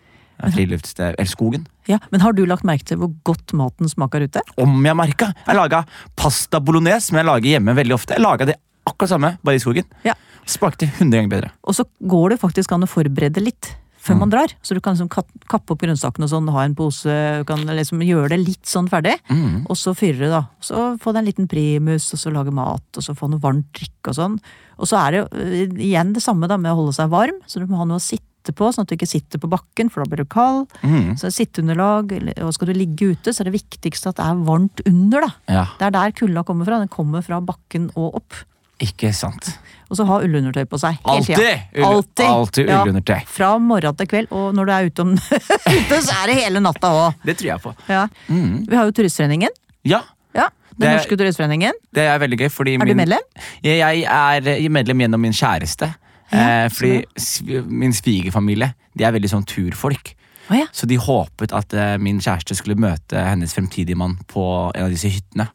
friluftssted, 0.55 1.15
eller 1.15 1.31
skogen. 1.31 1.67
Ja, 1.87 1.99
Men 2.11 2.21
har 2.21 2.33
du 2.33 2.45
lagt 2.47 2.67
merke 2.67 2.87
til 2.87 3.01
hvor 3.01 3.13
godt 3.27 3.55
maten 3.59 3.91
smaker 3.91 4.27
ute? 4.27 4.43
Om 4.61 4.83
jeg 4.87 4.99
merka! 4.99 5.33
Jeg 5.47 5.59
laga 5.59 5.85
pasta 6.19 6.61
bolognese, 6.61 7.09
som 7.09 7.19
jeg 7.19 7.29
lager 7.29 7.57
hjemme 7.57 7.75
veldig 7.79 7.97
ofte. 7.97 8.19
Jeg 8.19 8.25
laga 8.25 8.49
det 8.53 8.59
akkurat 8.87 9.15
samme, 9.15 9.37
bare 9.43 9.59
i 9.59 9.63
skogen. 9.63 9.87
Ja. 10.07 10.15
Smakte 10.49 10.89
100 10.89 11.15
ganger 11.15 11.31
bedre. 11.31 11.53
Og 11.63 11.77
så 11.79 11.87
går 12.01 12.35
det 12.35 12.43
faktisk 12.43 12.73
an 12.75 12.87
å 12.87 12.91
forberede 12.91 13.43
litt 13.43 13.71
før 14.03 14.19
man 14.19 14.33
drar. 14.33 14.53
Så 14.67 14.75
du 14.75 14.81
kan 14.83 14.97
liksom 14.97 15.11
kappe 15.13 15.75
opp 15.75 15.83
grønnsakene 15.83 16.27
og 16.27 16.33
sånn, 16.33 16.51
ha 16.55 16.65
en 16.67 16.75
pose, 16.79 17.15
du 17.43 17.47
kan 17.49 17.63
liksom 17.69 18.03
gjøre 18.05 18.33
det 18.35 18.41
litt 18.43 18.67
sånn 18.69 18.91
ferdig. 18.91 19.15
Mm. 19.31 19.63
Og 19.71 19.79
så 19.79 19.95
fyrer 19.99 20.25
du, 20.25 20.29
da. 20.33 20.43
Så 20.65 20.89
få 21.03 21.15
deg 21.15 21.23
en 21.23 21.31
liten 21.31 21.51
primus, 21.51 22.11
og 22.17 22.23
så 22.23 22.35
lage 22.35 22.55
mat, 22.55 22.85
og 22.97 23.07
så 23.07 23.15
få 23.19 23.31
noe 23.31 23.43
varmt 23.43 23.71
drikk 23.79 24.11
og 24.13 24.19
sånn. 24.19 24.37
Og 24.83 24.91
så 24.91 24.99
er 24.99 25.15
det 25.15 25.23
jo 25.23 25.27
øh, 25.39 25.81
igjen 25.87 26.13
det 26.17 26.25
samme 26.25 26.51
da 26.51 26.59
med 26.59 26.75
å 26.75 26.81
holde 26.83 26.97
seg 26.99 27.13
varm, 27.13 27.39
så 27.47 27.63
du 27.63 27.69
må 27.71 27.79
ha 27.79 27.87
noe 27.89 28.03
å 28.03 28.03
sitte 28.03 28.55
på, 28.59 28.73
sånn 28.75 28.83
at 28.83 28.91
du 28.91 28.97
ikke 28.97 29.07
sitter 29.07 29.39
på 29.39 29.51
bakken, 29.53 29.91
for 29.93 30.03
da 30.03 30.11
blir 30.11 30.25
du 30.25 30.31
kald. 30.33 30.73
Mm. 30.83 31.13
Så 31.21 31.31
sitteunderlag, 31.31 32.11
og 32.43 32.55
skal 32.57 32.73
du 32.73 32.75
ligge 32.75 33.13
ute, 33.15 33.31
så 33.31 33.45
er 33.45 33.53
det 33.53 33.61
viktigste 33.61 34.11
at 34.11 34.19
det 34.19 34.27
er 34.27 34.41
varmt 34.49 34.83
under, 34.89 35.29
da. 35.29 35.35
Ja, 35.61 35.67
Det 35.79 35.87
er 35.87 35.95
der 35.95 36.17
kulda 36.19 36.43
kommer 36.49 36.67
fra. 36.67 36.81
Den 36.83 36.91
kommer 36.91 37.23
fra 37.23 37.39
bakken 37.39 37.93
og 37.95 38.19
opp. 38.19 38.43
Ikke 38.81 39.13
sant. 39.15 39.53
Og 39.93 39.99
så 39.99 40.07
ha 40.09 40.17
ullundertøy 40.25 40.65
på 40.71 40.79
seg. 40.81 40.97
Alltid! 41.05 41.37
Alltid, 41.85 42.71
ullundertøy. 42.73 43.19
Ja. 43.19 43.29
Fra 43.29 43.51
morgen 43.61 43.97
til 43.99 44.09
kveld, 44.09 44.31
og 44.33 44.55
når 44.57 44.65
du 44.69 44.73
er 44.73 44.89
ute, 44.89 45.05
om, 45.05 45.13
ute 45.77 45.99
så 46.01 46.17
er 46.23 46.33
det 46.33 46.39
hele 46.41 46.63
natta 46.65 46.93
òg. 46.97 47.19
Det 47.29 47.37
tror 47.37 47.51
jeg 47.51 47.63
på. 47.67 47.75
Ja. 47.93 48.07
Mm. 48.33 48.63
Vi 48.71 48.79
har 48.79 48.89
jo 48.89 48.97
Turistforeningen. 48.97 49.53
Ja, 49.85 50.01
Ja, 50.33 50.47
Den 50.73 50.87
Det 50.87 50.91
norske 50.97 51.17
turistforeningen. 51.21 51.73
det 51.93 52.07
er 52.09 52.19
veldig 52.19 52.39
gøy, 52.39 52.49
fordi 52.49 52.75
Er 52.81 52.87
du 52.89 52.95
medlem? 52.97 53.21
Jeg, 53.63 54.05
er 54.09 54.69
medlem 54.73 55.03
gjennom 55.05 55.21
min 55.21 55.33
kjæreste. 55.37 55.91
Ja, 56.33 56.65
eh, 56.65 56.69
fordi 56.73 57.05
sånn. 57.21 57.69
min 57.69 57.93
svigerfamilie 57.93 58.73
de 58.97 59.05
er 59.05 59.13
veldig 59.13 59.29
sånn 59.29 59.45
turfolk. 59.45 60.15
Oh, 60.49 60.57
ja. 60.57 60.65
Så 60.73 60.87
de 60.89 60.97
håpet 60.97 61.53
at 61.53 61.75
eh, 61.77 61.99
min 62.01 62.19
kjæreste 62.21 62.57
skulle 62.57 62.79
møte 62.81 63.21
hennes 63.21 63.53
fremtidige 63.53 63.97
mann 64.01 64.17
på 64.33 64.73
en 64.75 64.87
av 64.87 64.91
disse 64.91 65.13
hyttene. 65.13 65.51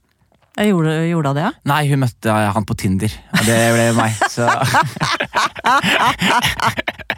Jeg 0.57 0.71
gjorde, 0.73 0.93
gjorde 1.11 1.31
det, 1.37 1.41
ja. 1.45 1.51
Nei, 1.69 1.81
hun 1.91 1.99
møtte 2.01 2.33
han 2.55 2.65
på 2.65 2.73
Tinder. 2.81 3.13
Og 3.37 3.43
det 3.45 3.57
ble 3.75 3.83
meg, 3.97 4.15
så 4.33 4.47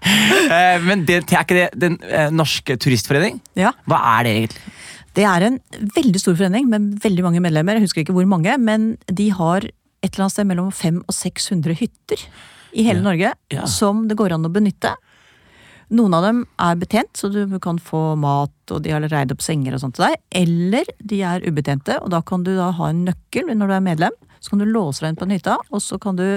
Eh, 0.09 0.77
Men 0.85 1.03
det, 1.07 1.19
er 1.27 1.43
ikke 1.43 1.57
det 1.57 1.65
den 1.79 1.97
eh, 2.07 2.29
norske 2.33 2.75
turistforening? 2.81 3.39
ja. 3.59 3.71
Hva 3.89 3.99
er 4.17 4.25
det 4.27 4.31
egentlig? 4.39 4.63
Det 5.17 5.25
er 5.25 5.43
en 5.47 5.57
veldig 5.95 6.19
stor 6.21 6.35
forening 6.37 6.67
med 6.69 6.85
veldig 7.03 7.23
mange 7.25 7.41
medlemmer. 7.43 7.77
Jeg 7.79 7.87
husker 7.87 8.03
ikke 8.03 8.15
hvor 8.15 8.27
mange, 8.29 8.53
men 8.61 8.91
de 9.09 9.27
har 9.35 9.65
et 9.65 10.09
eller 10.13 10.25
annet 10.27 10.35
sted 10.35 10.47
mellom 10.47 10.69
500 10.71 11.03
og 11.09 11.15
600 11.17 11.75
hytter 11.81 12.23
i 12.77 12.85
hele 12.85 13.01
Norge 13.03 13.33
Ja. 13.51 13.65
som 13.67 14.05
det 14.07 14.15
går 14.19 14.35
an 14.37 14.45
å 14.47 14.51
benytte. 14.53 14.93
Noen 15.89 16.13
av 16.13 16.25
dem 16.25 16.43
er 16.61 16.77
betjent, 16.77 17.11
så 17.17 17.31
du 17.33 17.41
kan 17.63 17.79
få 17.81 18.13
mat, 18.19 18.53
og 18.69 18.83
de 18.85 18.93
har 18.93 19.07
reid 19.09 19.33
opp 19.33 19.41
senger 19.41 19.73
og 19.73 19.81
sånt 19.81 19.97
til 19.97 20.05
deg. 20.05 20.21
Eller 20.37 20.89
de 21.01 21.23
er 21.25 21.45
ubetjente, 21.47 21.97
og 22.03 22.11
da 22.13 22.21
kan 22.21 22.45
du 22.45 22.53
da 22.57 22.69
ha 22.77 22.91
en 22.91 23.05
nøkkel 23.07 23.49
når 23.49 23.71
du 23.71 23.75
er 23.79 23.87
medlem. 23.87 24.17
Så 24.39 24.53
kan 24.53 24.61
du 24.61 24.69
låse 24.69 25.03
deg 25.03 25.13
inn 25.13 25.19
på 25.19 25.25
en 25.27 25.35
hytta, 25.35 25.57
og 25.73 25.81
så 25.83 25.97
kan 26.01 26.19
du 26.19 26.27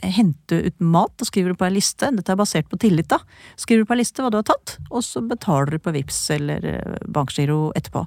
hente 0.00 0.56
ut 0.64 0.80
mat 0.80 1.12
og 1.20 1.28
skriver 1.28 1.52
du 1.52 1.60
på 1.60 1.66
en 1.68 1.76
liste. 1.76 2.08
Dette 2.16 2.32
er 2.32 2.40
basert 2.40 2.70
på 2.70 2.78
tillit, 2.80 3.10
da. 3.12 3.20
Skriver 3.60 3.84
du 3.84 3.90
på 3.90 3.96
en 3.96 4.00
liste 4.00 4.24
hva 4.24 4.32
du 4.32 4.40
har 4.40 4.48
tatt, 4.48 4.78
og 4.88 5.04
så 5.06 5.22
betaler 5.24 5.76
du 5.76 5.84
på 5.84 5.94
VIPS 5.94 6.22
eller 6.38 6.66
eh, 6.72 6.98
bankgiro 7.06 7.68
etterpå. 7.78 8.06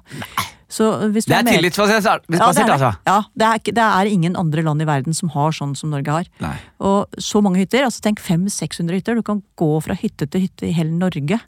Så 0.74 0.88
hvis 1.14 1.26
du 1.28 1.30
Det 1.30 1.36
er 1.38 1.44
med- 1.46 1.54
tillitsbasert, 1.54 2.24
ja, 2.26 2.38
det 2.50 2.58
er, 2.64 2.70
altså. 2.74 2.88
Ja, 3.06 3.18
det 3.38 3.46
er, 3.46 3.58
det 3.76 3.84
er 3.84 4.08
ingen 4.10 4.34
andre 4.40 4.62
land 4.66 4.82
i 4.82 4.86
verden 4.88 5.14
som 5.14 5.28
har 5.30 5.52
sånn 5.54 5.76
som 5.78 5.92
Norge 5.94 6.10
har. 6.10 6.26
Nei. 6.42 6.56
Og 6.82 7.06
så 7.22 7.42
mange 7.44 7.60
hytter. 7.62 7.84
altså 7.86 8.02
Tenk 8.02 8.18
500-600 8.24 8.98
hytter. 8.98 9.14
Du 9.14 9.22
kan 9.22 9.42
gå 9.60 9.68
fra 9.84 9.94
hytte 9.94 10.26
til 10.26 10.48
hytte 10.48 10.66
i 10.66 10.72
hele 10.74 10.90
Norge. 10.98 11.38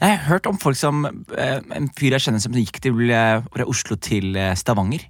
Jeg 0.00 0.18
har 0.18 0.26
hørt 0.28 0.46
om 0.50 0.58
folk 0.58 0.76
som 0.78 1.04
eh, 1.36 1.60
En 1.74 1.88
fyr 1.96 2.12
jeg 2.16 2.20
kjenner 2.26 2.42
som 2.42 2.52
gikk 2.52 2.80
til 2.82 2.98
eh, 3.10 3.40
fra 3.54 3.64
Oslo 3.66 3.96
til 3.96 4.34
eh, 4.36 4.54
Stavanger. 4.58 5.06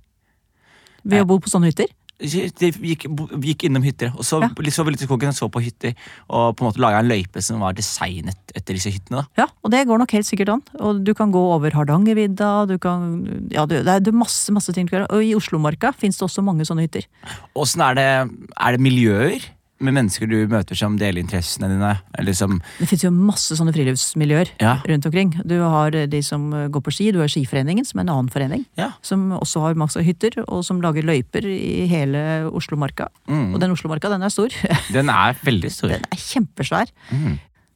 Ved 1.08 1.22
å 1.24 1.28
bo 1.30 1.38
på 1.40 1.48
sånne 1.48 1.70
hytter. 1.72 1.88
De 2.18 2.70
gikk, 2.82 3.04
gikk 3.44 3.64
innom 3.68 3.84
hytter, 3.86 4.10
og 4.16 4.24
så, 4.26 4.40
Ja. 4.42 4.48
så 4.50 4.84
litt 4.84 5.02
i 5.02 5.06
skogen 5.06 5.28
og 5.30 5.34
så 5.38 5.48
på 5.48 5.62
hytter. 5.62 5.94
Og 6.28 6.56
på 6.56 6.64
en 6.64 6.70
måte 6.72 6.80
laga 6.82 6.98
en 6.98 7.08
løype 7.08 7.40
som 7.40 7.60
var 7.60 7.72
designet 7.74 8.36
etter 8.56 8.74
disse 8.74 8.90
hyttene. 8.90 9.22
da 9.22 9.42
Ja, 9.44 9.46
og 9.62 9.70
det 9.70 9.86
går 9.86 9.98
nok 9.98 10.10
helt 10.10 10.26
sikkert 10.26 10.48
an. 10.48 10.62
Og 10.80 11.04
du 11.04 11.14
kan 11.14 11.30
gå 11.30 11.38
over 11.38 11.70
Hardangervidda, 11.70 12.66
du 12.66 12.78
kan 12.78 13.48
Ja, 13.52 13.66
det 13.66 13.86
er 13.86 14.12
masse, 14.12 14.50
masse 14.50 14.72
ting 14.72 14.86
du 14.86 14.90
kan 14.90 15.06
gjøre. 15.06 15.12
Og 15.14 15.22
i 15.22 15.34
Oslomarka 15.34 15.92
fins 15.94 16.18
det 16.18 16.26
også 16.26 16.42
mange 16.42 16.66
sånne 16.66 16.88
hytter. 16.88 17.06
Åssen 17.54 17.80
er 17.80 17.94
det 17.94 18.30
Er 18.56 18.72
det 18.72 18.80
miljøer 18.80 19.40
med 19.80 19.94
mennesker 19.94 20.26
du 20.30 20.36
møter 20.50 20.74
som 20.78 20.96
deler 20.98 21.20
interessene 21.22 21.68
dine? 21.70 21.90
Eller 22.18 22.34
som 22.34 22.56
Det 22.78 22.88
fins 22.90 23.04
jo 23.04 23.10
masse 23.14 23.54
sånne 23.58 23.72
friluftsmiljøer 23.76 24.50
Ja. 24.60 24.76
rundt 24.88 25.06
omkring. 25.06 25.34
Du 25.46 25.56
har 25.62 25.90
de 25.94 26.20
som 26.22 26.50
går 26.50 26.82
på 26.82 26.92
ski, 26.94 27.10
du 27.12 27.20
har 27.20 27.28
Skiforeningen, 27.30 27.86
som 27.86 28.00
er 28.00 28.06
en 28.08 28.12
annen 28.16 28.28
forening. 28.32 28.64
Ja. 28.76 28.92
Som 29.02 29.30
også 29.38 29.60
har 29.62 29.74
masse 29.78 30.02
hytter, 30.02 30.40
og 30.48 30.64
som 30.66 30.80
lager 30.82 31.02
løyper 31.06 31.46
i 31.46 31.86
hele 31.86 32.50
Oslomarka. 32.50 33.06
Mm. 33.28 33.54
Og 33.54 33.60
den 33.60 33.70
Oslomarka, 33.76 34.08
den 34.10 34.22
er 34.26 34.34
stor. 34.34 34.48
Den 34.92 35.08
er 35.10 35.34
veldig 35.44 35.70
stor. 35.70 35.88
Den 35.94 36.02
er 36.10 36.16
kjempesvær. 36.18 36.90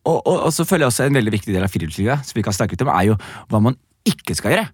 Og, 0.04 0.18
og, 0.26 0.37
og 0.49 0.52
så 0.52 0.64
føler 0.66 0.87
jeg 0.88 0.90
også 0.92 1.04
en 1.06 1.14
veldig 1.14 1.32
viktig 1.37 1.54
del 1.54 1.62
av 1.62 1.71
friluftslivet 1.71 2.26
som 2.26 2.35
vi 2.38 2.42
kan 2.42 2.54
snakke 2.56 2.75
ut 2.75 2.82
om, 2.82 2.90
er 2.90 3.12
jo 3.12 3.18
hva 3.52 3.61
man 3.62 3.76
ikke 4.09 4.35
skal 4.35 4.56
gjøre. 4.56 4.68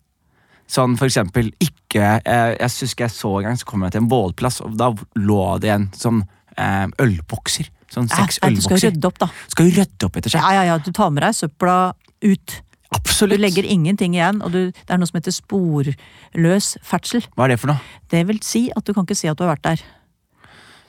Sånn 0.69 0.99
for 1.01 1.09
eksempel 1.09 1.47
ikke 1.65 1.97
Jeg, 1.97 2.23
Jeg 2.61 2.69
husker 2.69 3.07
jeg 3.07 3.13
så 3.15 3.31
en 3.39 3.47
gang 3.49 3.57
så 3.57 3.65
kom 3.69 3.85
jeg 3.87 3.93
til 3.95 4.03
en 4.03 4.09
bålplass, 4.11 4.61
og 4.65 4.75
da 4.77 4.91
lå 5.17 5.45
det 5.65 5.71
en 5.73 5.87
sånn 5.97 6.19
eh, 6.23 6.27
ølbokser. 6.59 7.69
Sånn 7.93 8.09
seks 8.11 8.39
ølbokser. 8.43 8.55
du 8.59 8.63
skal 8.67 8.79
jo 8.79 8.91
rydde 8.91 9.09
opp, 9.09 9.19
da. 9.23 9.29
Skal 9.53 9.69
jo 9.71 9.77
rydde 9.79 10.09
opp 10.09 10.17
etter 10.21 10.35
seg. 10.35 10.43
Ja, 10.43 10.51
ja, 10.59 10.65
ja, 10.73 10.79
du 10.83 10.91
tar 10.97 11.11
med 11.15 11.23
deg 11.25 11.37
søpla 11.39 11.77
ut. 12.25 12.57
Du 12.89 13.37
legger 13.37 13.67
ingenting 13.69 14.15
igjen, 14.17 14.39
og 14.43 14.53
du, 14.55 14.61
det 14.73 14.91
er 14.95 14.99
noe 15.01 15.09
som 15.11 15.19
heter 15.19 15.35
sporløs 15.35 16.69
ferdsel. 16.87 17.25
Hva 17.37 17.45
er 17.45 17.53
det 17.53 17.59
for 17.61 17.69
noe? 17.75 17.81
Det 18.09 18.23
vil 18.31 18.39
si 18.47 18.69
at 18.73 18.85
du 18.87 18.95
kan 18.97 19.05
ikke 19.05 19.19
si 19.19 19.29
at 19.29 19.37
du 19.37 19.45
har 19.45 19.53
vært 19.57 19.67
der. 19.67 19.83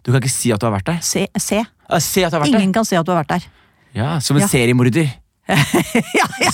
Du 0.05 0.11
kan 0.13 0.21
ikke 0.23 0.31
si 0.31 0.51
at 0.55 0.61
du 0.61 0.65
har 0.69 0.75
vært 0.77 0.87
der. 0.87 0.99
Se, 1.03 1.25
se. 1.35 1.59
Ah, 1.89 1.99
se 1.99 2.23
at 2.23 2.31
du 2.31 2.37
har 2.37 2.45
vært 2.45 2.55
Ingen 2.55 2.71
kan 2.75 2.87
se 2.87 2.95
at 2.99 3.05
du 3.07 3.11
har 3.11 3.19
vært 3.23 3.33
der. 3.35 3.43
der. 3.43 3.49
Ja, 3.99 4.19
Som 4.23 4.37
en 4.37 4.45
Ja. 4.45 4.47
seriemorder. 4.51 5.09
ja, 5.49 6.25
ja. 6.39 6.51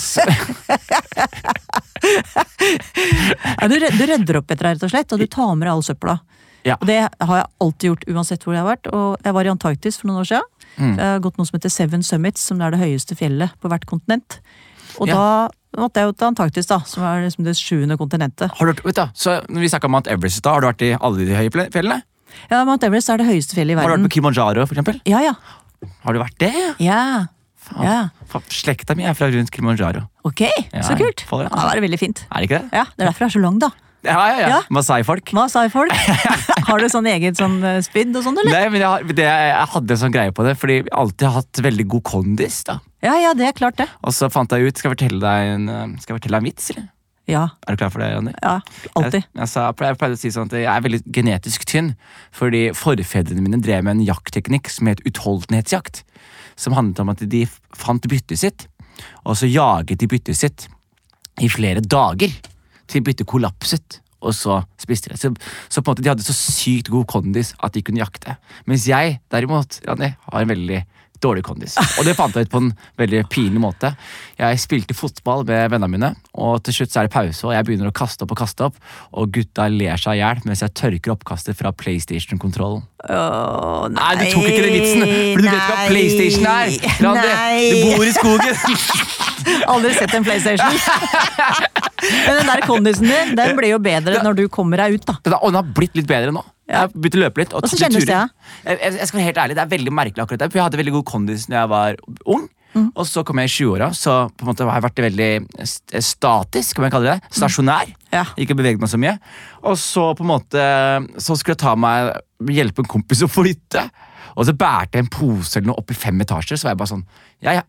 ja, 3.60 3.68
du, 3.68 3.74
du 3.76 4.06
rydder 4.08 4.38
opp 4.40 4.50
etter 4.50 4.70
deg, 4.70 4.76
rett 4.78 4.86
og 4.86 4.92
slett, 4.92 5.12
og 5.12 5.20
du 5.20 5.26
tar 5.30 5.52
med 5.54 5.66
deg 5.68 5.74
all 5.74 5.84
søpla. 5.84 6.16
Ja. 6.66 6.76
Og 6.80 6.86
det 6.90 6.98
har 7.06 7.36
jeg 7.38 7.46
alltid 7.62 7.88
gjort, 7.92 8.04
uansett 8.10 8.42
hvor 8.46 8.56
jeg 8.56 8.62
har 8.64 8.70
vært. 8.76 8.88
Og 8.92 9.16
jeg 9.24 9.34
var 9.36 9.46
i 9.46 9.52
Antarktis 9.52 10.00
for 10.00 10.10
noen 10.10 10.20
år 10.24 10.28
siden. 10.32 10.48
Mm. 10.76 10.96
Jeg 10.98 11.06
har 11.06 11.20
gått 11.24 11.38
noe 11.38 11.46
som 11.48 11.56
heter 11.60 11.72
Seven 11.72 12.02
Summits, 12.04 12.42
som 12.50 12.60
er 12.60 12.74
det 12.74 12.80
høyeste 12.82 13.16
fjellet 13.16 13.54
på 13.62 13.70
hvert 13.70 13.86
kontinent. 13.88 14.40
Og 14.98 15.08
Ja. 15.08 15.14
da 15.14 15.82
måtte 15.84 16.00
jeg 16.02 16.08
jo 16.08 16.12
til 16.16 16.26
Antarktis, 16.32 16.66
da, 16.66 16.78
som 16.88 17.04
er 17.04 17.22
liksom 17.28 17.44
det 17.44 17.54
sjuende 17.56 17.96
kontinentet. 18.00 18.50
Har 18.50 18.66
du, 18.66 18.72
hørt- 18.72 18.84
vet 18.84 18.94
du, 18.96 19.06
så 19.14 19.38
når 19.48 19.60
Vi 19.60 19.68
snakka 19.68 19.84
om 19.84 19.92
Mount 19.92 20.06
Everest 20.08 20.42
da. 20.42 20.52
Har 20.56 20.60
du 20.60 20.66
vært 20.72 20.82
i 20.82 20.92
alle 21.00 21.24
de 21.24 21.34
høye 21.36 21.70
fjellene? 21.70 22.02
Ja, 22.50 22.64
Mount 22.64 22.82
Everest 22.84 23.08
er 23.08 23.16
det 23.18 23.26
høyeste 23.26 23.54
fjellet 23.54 23.72
i 23.72 23.76
verden. 23.76 23.88
Har 23.90 23.96
du 23.96 24.02
vært 24.02 24.08
på 24.10 24.14
Kilimanjaro, 24.16 24.66
for 24.66 24.74
eksempel? 24.74 25.00
Ja, 25.06 25.20
ja. 25.20 25.34
Har 26.04 26.12
du 26.12 26.18
vært 26.20 26.38
det? 26.38 26.52
Ja. 26.80 27.26
Faen. 27.66 27.82
ja. 27.84 28.08
Faen, 28.30 28.42
Slekta 28.48 28.94
mi 28.96 29.04
er 29.04 29.14
fra 29.14 29.26
rundt 29.30 29.50
Kilimanjaro. 29.50 30.08
Ok, 30.24 30.40
Ja, 30.72 30.82
så 30.82 30.96
kult. 30.96 31.24
Ja, 31.30 31.48
det 31.48 31.52
var 31.52 31.80
veldig 31.82 31.98
fint. 31.98 32.26
Er 32.30 32.40
det 32.40 32.50
ikke 32.50 32.60
det? 32.62 32.70
Ja, 32.72 32.84
Det 32.96 33.06
er 33.06 33.10
derfor 33.12 33.18
jeg 33.26 33.34
er 33.34 33.38
så 33.38 33.42
lang, 33.42 33.58
da. 33.58 33.70
Ja, 34.06 34.22
ja, 34.30 34.38
ja. 34.40 34.48
Ja. 34.54 34.60
Masai-folk. 34.72 35.32
Masai-folk. 35.36 35.92
Har 36.70 36.82
du 36.82 36.88
sånn 36.90 37.06
eget 37.10 37.38
sånn 37.38 37.58
eh, 37.66 37.78
spyd 37.84 38.14
og 38.16 38.24
sånn, 38.26 38.38
eller? 38.42 38.54
Nei, 38.54 38.68
men 38.72 38.80
jeg, 38.82 38.88
har, 38.90 39.06
det, 39.20 39.26
jeg 39.26 39.70
hadde 39.76 39.96
en 39.96 40.02
sånn 40.06 40.14
greie 40.14 40.34
på 40.34 40.46
det, 40.46 40.56
fordi 40.58 40.80
jeg 40.80 40.90
alltid 40.94 41.28
har 41.28 41.40
hatt 41.42 41.62
veldig 41.68 41.86
god 41.96 42.04
kondis. 42.10 42.60
da. 42.68 42.78
Ja, 43.04 43.14
ja, 43.22 43.32
det 43.38 43.50
er 43.50 43.56
klart 43.58 43.78
det. 43.78 43.86
Og 44.06 44.14
så 44.16 44.30
fant 44.32 44.50
jeg 44.50 44.66
ut 44.66 44.78
Skal 44.80 44.88
jeg 44.90 44.96
fortelle 44.96 45.20
deg 45.22 45.50
en, 45.54 45.68
eh, 45.70 45.86
skal 46.02 46.14
jeg 46.16 46.20
fortelle 46.22 46.38
deg 46.40 46.46
en 46.46 46.50
vits, 46.50 46.70
eller? 46.74 46.86
Ja, 47.26 47.40
Er 47.66 47.74
du 47.74 47.80
klar 47.80 47.90
for 47.90 47.98
det, 47.98 48.12
Janne? 48.12 48.32
ja, 48.38 48.60
alltid. 48.94 49.24
Jeg, 49.34 49.48
jeg, 49.50 49.78
jeg 49.82 49.96
pleide 49.98 50.14
å 50.14 50.20
si 50.20 50.30
sånn 50.30 50.46
at 50.46 50.52
jeg 50.60 50.68
er 50.70 50.84
veldig 50.84 51.00
genetisk 51.10 51.64
tynn, 51.66 51.88
fordi 52.30 52.68
forfedrene 52.78 53.42
mine 53.42 53.58
drev 53.58 53.82
med 53.82 53.96
en 53.96 54.04
jaktteknikk 54.06 54.70
som 54.70 54.86
het 54.86 55.02
utholdenhetsjakt. 55.10 56.04
Som 56.54 56.76
handlet 56.78 57.02
om 57.02 57.10
at 57.10 57.24
de 57.26 57.42
fant 57.74 58.06
byttet 58.06 58.38
sitt, 58.38 58.68
og 59.26 59.34
så 59.40 59.50
jaget 59.50 59.98
de 60.00 60.06
byttet 60.08 60.38
sitt 60.38 60.68
i 61.42 61.50
flere 61.52 61.82
dager 61.82 62.30
til 62.90 63.04
byttet 63.06 63.28
kollapset. 63.30 64.00
Og 64.26 64.32
så 64.34 64.62
spiste 64.80 65.12
de. 65.12 65.18
Så, 65.20 65.30
så 65.70 65.82
på 65.84 65.90
en 65.90 65.94
måte 65.94 66.02
de 66.02 66.10
hadde 66.10 66.24
så 66.26 66.34
sykt 66.34 66.88
god 66.90 67.06
kondis 67.10 67.52
at 67.62 67.76
de 67.76 67.82
kunne 67.84 68.00
jakte. 68.00 68.38
Mens 68.66 68.88
jeg 68.88 69.18
derimot 69.32 69.80
Janne, 69.84 70.14
har 70.18 70.42
en 70.46 70.50
veldig 70.50 70.80
dårlig 71.22 71.42
kondis. 71.46 71.76
Og 71.96 72.04
det 72.04 72.12
fant 72.16 72.34
jeg 72.36 72.46
ut 72.46 72.50
på 72.52 72.60
en 72.60 72.70
veldig 73.00 73.22
pinlig 73.32 73.60
måte. 73.62 73.92
Jeg 74.36 74.60
spilte 74.60 74.96
fotball 74.96 75.46
med 75.48 75.70
vennene 75.72 75.88
mine, 75.92 76.10
og 76.36 76.58
til 76.66 76.76
slutt 76.76 76.92
så 76.92 77.00
er 77.00 77.08
det 77.08 77.14
pause, 77.14 77.40
og 77.46 77.54
jeg 77.54 77.66
begynner 77.68 77.88
å 77.88 77.94
kaste 77.96 78.26
opp 78.26 78.34
og 78.34 78.40
kaste 78.42 78.66
opp, 78.68 78.76
og 79.16 79.30
gutta 79.32 79.68
ler 79.72 79.96
seg 80.00 80.18
i 80.18 80.20
hjel 80.20 80.42
mens 80.44 80.60
jeg 80.64 80.74
tørker 80.76 81.14
oppkastet 81.14 81.56
fra 81.56 81.72
PlayStation-kontrollen. 81.72 82.84
Åh, 83.06 83.86
Nei, 83.94 84.12
nei, 84.18 84.26
du 84.26 84.36
tok 84.36 84.50
ikke 84.50 84.66
den 84.66 84.76
vitsen! 84.76 85.06
For 85.06 85.40
du 85.40 85.48
vet 85.48 85.56
ikke 85.56 85.72
hva 85.72 85.88
PlayStation 85.88 86.50
er! 86.52 86.76
Randi. 87.06 87.32
Du 87.72 87.96
bor 87.96 88.04
i 88.04 88.14
skogen! 88.16 89.32
Aldri 89.72 89.92
sett 89.96 90.14
en 90.16 90.24
PlayStation. 90.26 90.76
Men 92.26 92.36
den 92.40 92.50
der 92.50 92.62
kondisen 92.66 93.08
din, 93.08 93.32
den 93.38 93.54
blir 93.58 93.72
jo 93.74 93.78
bedre 93.82 94.20
når 94.24 94.36
du 94.42 94.44
kommer 94.52 94.80
deg 94.84 94.98
ut, 94.98 95.06
da. 95.08 95.16
Den 95.24 95.32
har- 95.36 95.42
Og 95.42 95.52
den 95.52 95.60
har 95.62 95.72
blitt 95.78 95.96
litt 95.98 96.06
bedre 96.10 96.32
nå. 96.34 96.42
Jeg 96.66 96.76
har 96.82 96.88
begynt 96.90 97.14
å 97.16 97.22
løpe 97.22 97.38
litt. 97.42 97.52
og 97.54 97.62
Hvordan 97.62 97.78
kjennes 97.78 98.06
det. 98.06 98.18
Jeg, 98.66 98.78
jeg, 98.98 99.06
skal 99.06 99.18
være 99.20 99.26
helt 99.30 99.36
ærlig, 99.44 99.54
Det 99.54 99.62
er 99.64 99.72
veldig 99.78 99.92
merkelig, 99.94 100.22
akkurat 100.24 100.38
det. 100.42 100.48
For 100.50 100.58
jeg 100.58 100.64
hadde 100.66 100.80
veldig 100.82 100.94
god 100.98 101.04
kondis 101.06 101.46
da 101.46 101.60
jeg 101.62 101.68
var 101.70 101.96
ung. 102.26 102.48
Mm. 102.76 102.88
Og 102.92 103.06
så 103.08 103.22
kom 103.24 103.38
jeg 103.40 103.48
i 103.48 103.52
20-åra, 103.54 103.86
så 103.96 104.14
på 104.36 104.44
en 104.44 104.48
måte 104.50 104.66
har 104.68 104.74
jeg 104.76 104.84
vært 104.84 104.98
veldig 105.06 105.30
statisk, 106.04 106.74
kan 106.76 106.84
man 106.84 106.92
kalle 106.92 107.14
det. 107.14 107.30
Stasjonær. 107.32 107.92
Ja. 108.12 108.24
Ikke 108.36 108.56
beveget 108.58 108.82
meg 108.82 108.90
så 108.92 108.98
mye. 109.00 109.14
Og 109.64 109.78
så 109.80 110.10
på 110.16 110.24
en 110.26 110.30
måte 110.30 110.60
Så 111.22 111.36
skulle 111.38 111.54
jeg 111.56 111.62
ta 111.64 111.72
meg 111.76 112.12
hjelpe 112.52 112.84
en 112.84 112.90
kompis 112.90 113.22
å 113.24 113.30
flytte. 113.30 113.86
Og 114.36 114.44
så 114.44 114.52
bærte 114.52 114.98
jeg 114.98 115.06
en 115.06 115.12
pose 115.12 115.56
eller 115.56 115.70
noe 115.70 115.80
opp 115.80 115.90
i 115.90 115.96
fem 115.96 116.20
etasjer. 116.20 116.58
Så 116.60 116.68
var 116.68 116.74
jeg 116.74 116.82
bare 116.82 116.92
sånn 116.92 117.06
Jeg, 117.40 117.54
jeg 117.56 117.64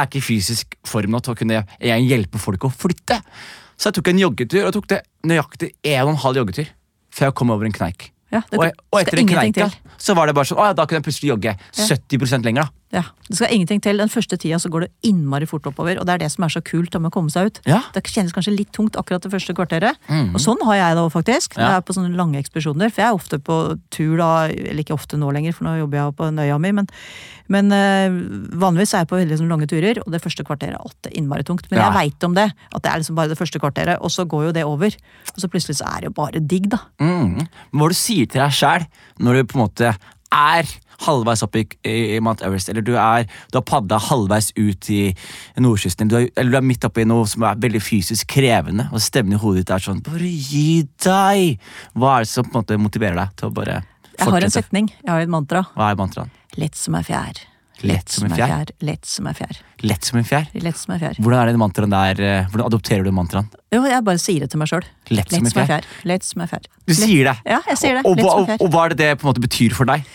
er 0.00 0.08
ikke 0.08 0.20
i 0.22 0.24
fysisk 0.24 0.78
form 0.86 1.14
nå 1.14 1.20
til 1.24 1.34
å 1.34 1.38
kunne 1.38 1.60
jeg 1.62 2.08
hjelpe 2.08 2.40
folk 2.42 2.66
å 2.66 2.72
flytte. 2.72 3.20
Så 3.76 3.90
jeg 3.90 3.98
tok 3.98 4.10
en 4.12 4.22
joggetur, 4.22 4.66
og 4.66 4.74
tok 4.76 4.90
det 4.92 5.00
nøyaktig 5.26 5.72
en 5.94 6.02
og 6.06 6.14
en 6.14 6.20
halv 6.24 6.42
joggetur 6.42 6.72
før 7.14 7.30
jeg 7.30 7.36
kom 7.38 7.52
over 7.54 7.68
en 7.68 7.74
kneik. 7.74 8.10
Ja, 8.34 8.40
det 8.50 8.58
Og, 8.58 8.80
og 8.90 9.00
etter 9.00 9.20
den 9.20 9.28
kneik 9.30 9.58
så 10.00 10.16
var 10.18 10.26
det 10.26 10.34
bare 10.34 10.48
sånn, 10.48 10.58
å 10.58 10.66
ja, 10.66 10.74
da 10.74 10.86
kunne 10.88 10.98
jeg 10.98 11.06
plutselig 11.06 11.30
jogge 11.30 11.54
70 11.78 12.42
lenger. 12.42 12.66
da. 12.66 12.83
Ja, 12.92 13.02
Det 13.28 13.36
skal 13.38 13.48
ingenting 13.50 13.80
til. 13.82 13.96
Den 13.98 14.08
første 14.12 14.36
tida 14.38 14.58
så 14.60 14.68
går 14.70 14.84
det 14.84 14.90
innmari 15.02 15.46
fort 15.50 15.64
oppover, 15.66 15.98
og 15.98 16.06
det 16.06 16.12
er 16.14 16.18
det 16.18 16.30
som 16.30 16.44
er 16.44 16.48
så 16.52 16.60
kult 16.62 16.94
om 16.94 17.02
med 17.02 17.10
å 17.10 17.14
komme 17.16 17.30
seg 17.32 17.46
ut. 17.48 17.60
Ja. 17.66 17.80
Det 17.92 18.04
kjennes 18.04 18.30
kanskje 18.32 18.52
litt 18.54 18.70
tungt 18.72 18.94
akkurat 19.00 19.22
det 19.24 19.32
første 19.32 19.54
kvarteret. 19.56 19.96
Og 20.34 20.38
sånn 20.38 20.60
har 20.62 20.74
jeg 20.76 20.94
det 20.94 21.02
òg, 21.02 21.10
faktisk. 21.10 21.56
Når 21.56 21.62
Ja. 21.64 21.68
jeg 21.70 21.76
er 21.76 21.80
på 21.88 21.94
sånne 21.96 22.14
lange 22.14 22.38
ekspedisjoner. 22.38 22.92
For 22.92 23.02
jeg 23.02 23.08
er 23.10 23.14
ofte 23.18 23.38
på 23.42 23.80
tur 23.90 24.16
da, 24.18 24.46
eller 24.46 24.82
ikke 24.84 24.94
ofte 24.94 25.16
nå 25.18 25.32
lenger, 25.32 25.52
for 25.54 25.64
nå 25.64 25.78
jobber 25.80 25.96
jeg 26.04 26.16
på 26.16 26.30
Nøya 26.34 26.60
mi, 26.60 26.70
men, 26.72 26.86
men 27.48 27.72
øh, 27.72 28.20
vanligvis 28.62 28.94
er 28.94 28.98
jeg 29.02 29.08
på 29.08 29.18
veldig 29.18 29.38
sånne 29.40 29.50
lange 29.56 29.66
turer, 29.66 29.98
og 30.06 30.12
det 30.12 30.22
første 30.22 30.44
kvarteret 30.44 30.74
er 30.76 30.84
alltid 30.84 31.12
innmari 31.18 31.42
tungt. 31.42 31.66
Men 31.70 31.80
Ja. 31.80 31.90
jeg 31.90 31.94
veit 32.12 32.24
om 32.24 32.34
det, 32.34 32.52
at 32.74 32.82
det 32.82 32.92
er 32.92 32.98
liksom 33.00 33.16
bare 33.16 33.28
det 33.28 33.38
første 33.38 33.58
kvarteret, 33.58 33.98
og 34.00 34.10
så 34.10 34.24
går 34.28 34.44
jo 34.46 34.52
det 34.52 34.64
over. 34.64 34.94
Og 35.34 35.38
så 35.40 35.48
plutselig 35.48 35.76
så 35.82 35.88
er 35.96 36.00
det 36.02 36.12
jo 36.12 36.14
bare 36.22 36.38
digg, 36.46 36.68
da. 36.70 36.78
Mm. 37.00 37.48
Hva 37.74 37.88
du 37.88 37.94
sier 37.94 38.26
til 38.30 38.40
deg 38.40 38.52
sjæl 38.52 38.86
når 39.18 39.32
du 39.34 39.44
på 39.50 39.56
en 39.58 39.66
måte 39.66 39.96
er 40.34 40.68
halvveis 41.04 41.42
opp 41.44 41.56
i, 41.58 41.64
i 41.88 42.20
Mount 42.22 42.42
Everest, 42.44 42.70
eller 42.70 42.84
du, 42.84 42.94
er, 43.00 43.26
du 43.52 43.58
har 43.58 43.64
padla 43.66 43.98
halvveis 44.02 44.52
ut 44.56 44.90
i 44.94 45.00
nordkysten, 45.60 46.10
du 46.10 46.18
er, 46.20 46.28
eller 46.36 46.54
du 46.54 46.60
er 46.60 46.68
midt 46.68 46.86
oppi 46.86 47.06
noe 47.08 47.26
som 47.30 47.46
er 47.48 47.58
veldig 47.62 47.82
fysisk 47.82 48.30
krevende, 48.36 48.88
og 48.92 49.02
stemmen 49.04 49.36
i 49.36 49.40
hodet 49.40 49.64
ditt 49.64 49.74
er 49.74 49.86
sånn 49.88 50.04
Bare 50.06 50.30
gi 50.30 50.84
deg! 51.04 51.64
Hva 51.98 52.18
er 52.18 52.28
det 52.28 52.32
som 52.32 52.46
på 52.48 52.54
en 52.54 52.62
måte 52.62 52.80
motiverer 52.80 53.18
deg 53.24 53.34
til 53.40 53.50
å 53.50 53.56
bare 53.56 53.80
fortsette? 53.82 54.22
Jeg 54.22 54.36
har 54.36 54.46
en 54.46 54.54
setning, 54.54 54.92
jeg 55.00 55.10
har 55.12 55.26
et 55.26 55.34
mantra. 55.34 55.66
Hva 55.74 55.90
er 55.90 55.98
mantraen? 55.98 56.32
Lett 56.60 56.78
som 56.78 56.94
ei 56.98 57.02
fjær. 57.06 57.42
Lett 57.82 58.08
som 58.08 58.28
en 58.28 58.34
fjær? 58.36 58.70
Lett 58.86 59.04
som 59.08 59.26
en 59.26 59.34
fjær. 59.34 59.58
Lett 59.82 60.04
som 60.06 60.18
en 60.18 60.24
fjær? 60.24 60.46
Lett 60.62 60.78
som 60.78 60.94
en 60.94 61.00
fjær. 61.00 61.18
Hvordan 61.18 61.40
er 61.42 61.50
det 61.50 61.60
mantraen 61.60 61.90
der, 61.90 62.20
eh, 62.22 62.46
hvordan 62.52 62.68
adopterer 62.70 63.04
du 63.04 63.10
mantraen? 63.10 63.48
Jo, 63.74 63.82
jeg 63.84 64.04
bare 64.06 64.20
sier 64.22 64.44
det 64.44 64.50
til 64.52 64.62
meg 64.62 64.70
sjøl. 64.70 64.86
Lett 65.10 65.34
som 65.34 65.44
en 65.44 65.56
fjær? 65.72 65.88
Lett 66.04 66.24
som 66.24 66.44
en 66.44 66.48
fjær. 66.48 66.68
Du 66.86 66.94
sier 66.94 67.30
det? 67.30 67.34
Ja, 67.44 67.60
jeg 67.68 67.80
sier 67.80 67.98
det. 67.98 68.04
Og, 68.06 68.16
Lett 68.16 68.30
og, 68.30 68.54
ei 68.54 68.60
og 68.60 68.70
hva 68.70 68.86
er 68.86 68.94
det 68.94 68.98
det 69.02 69.10
på 69.18 69.26
en 69.26 69.32
måte 69.32 69.42
betyr 69.44 69.74
for 69.74 69.90
deg? 69.90 70.06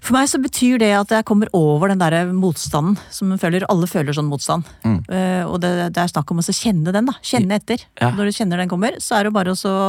For 0.00 0.16
meg 0.16 0.28
så 0.32 0.40
betyr 0.42 0.78
det 0.80 0.90
at 0.96 1.12
jeg 1.12 1.26
kommer 1.28 1.50
over 1.56 1.92
den 1.92 2.00
der 2.00 2.30
motstanden 2.32 2.96
som 3.12 3.28
man 3.32 3.38
føler, 3.42 3.66
alle 3.70 3.86
føler 3.90 4.16
sånn 4.16 4.30
motstand. 4.30 4.64
Eh, 4.84 5.44
og 5.46 5.60
det, 5.62 5.70
det 5.94 6.00
er 6.04 6.10
snakk 6.12 6.30
om 6.32 6.40
å 6.40 6.44
kjenne 6.50 6.92
den, 6.94 7.06
da. 7.10 7.14
Kjenne 7.24 7.58
etter. 7.60 7.84
Ja. 8.00 8.10
Når 8.16 8.30
du 8.30 8.36
kjenner 8.40 8.62
den 8.62 8.70
kommer, 8.72 8.96
så 9.02 9.18
er 9.20 9.28
det 9.28 9.34
bare 9.36 9.52
å 9.54 9.80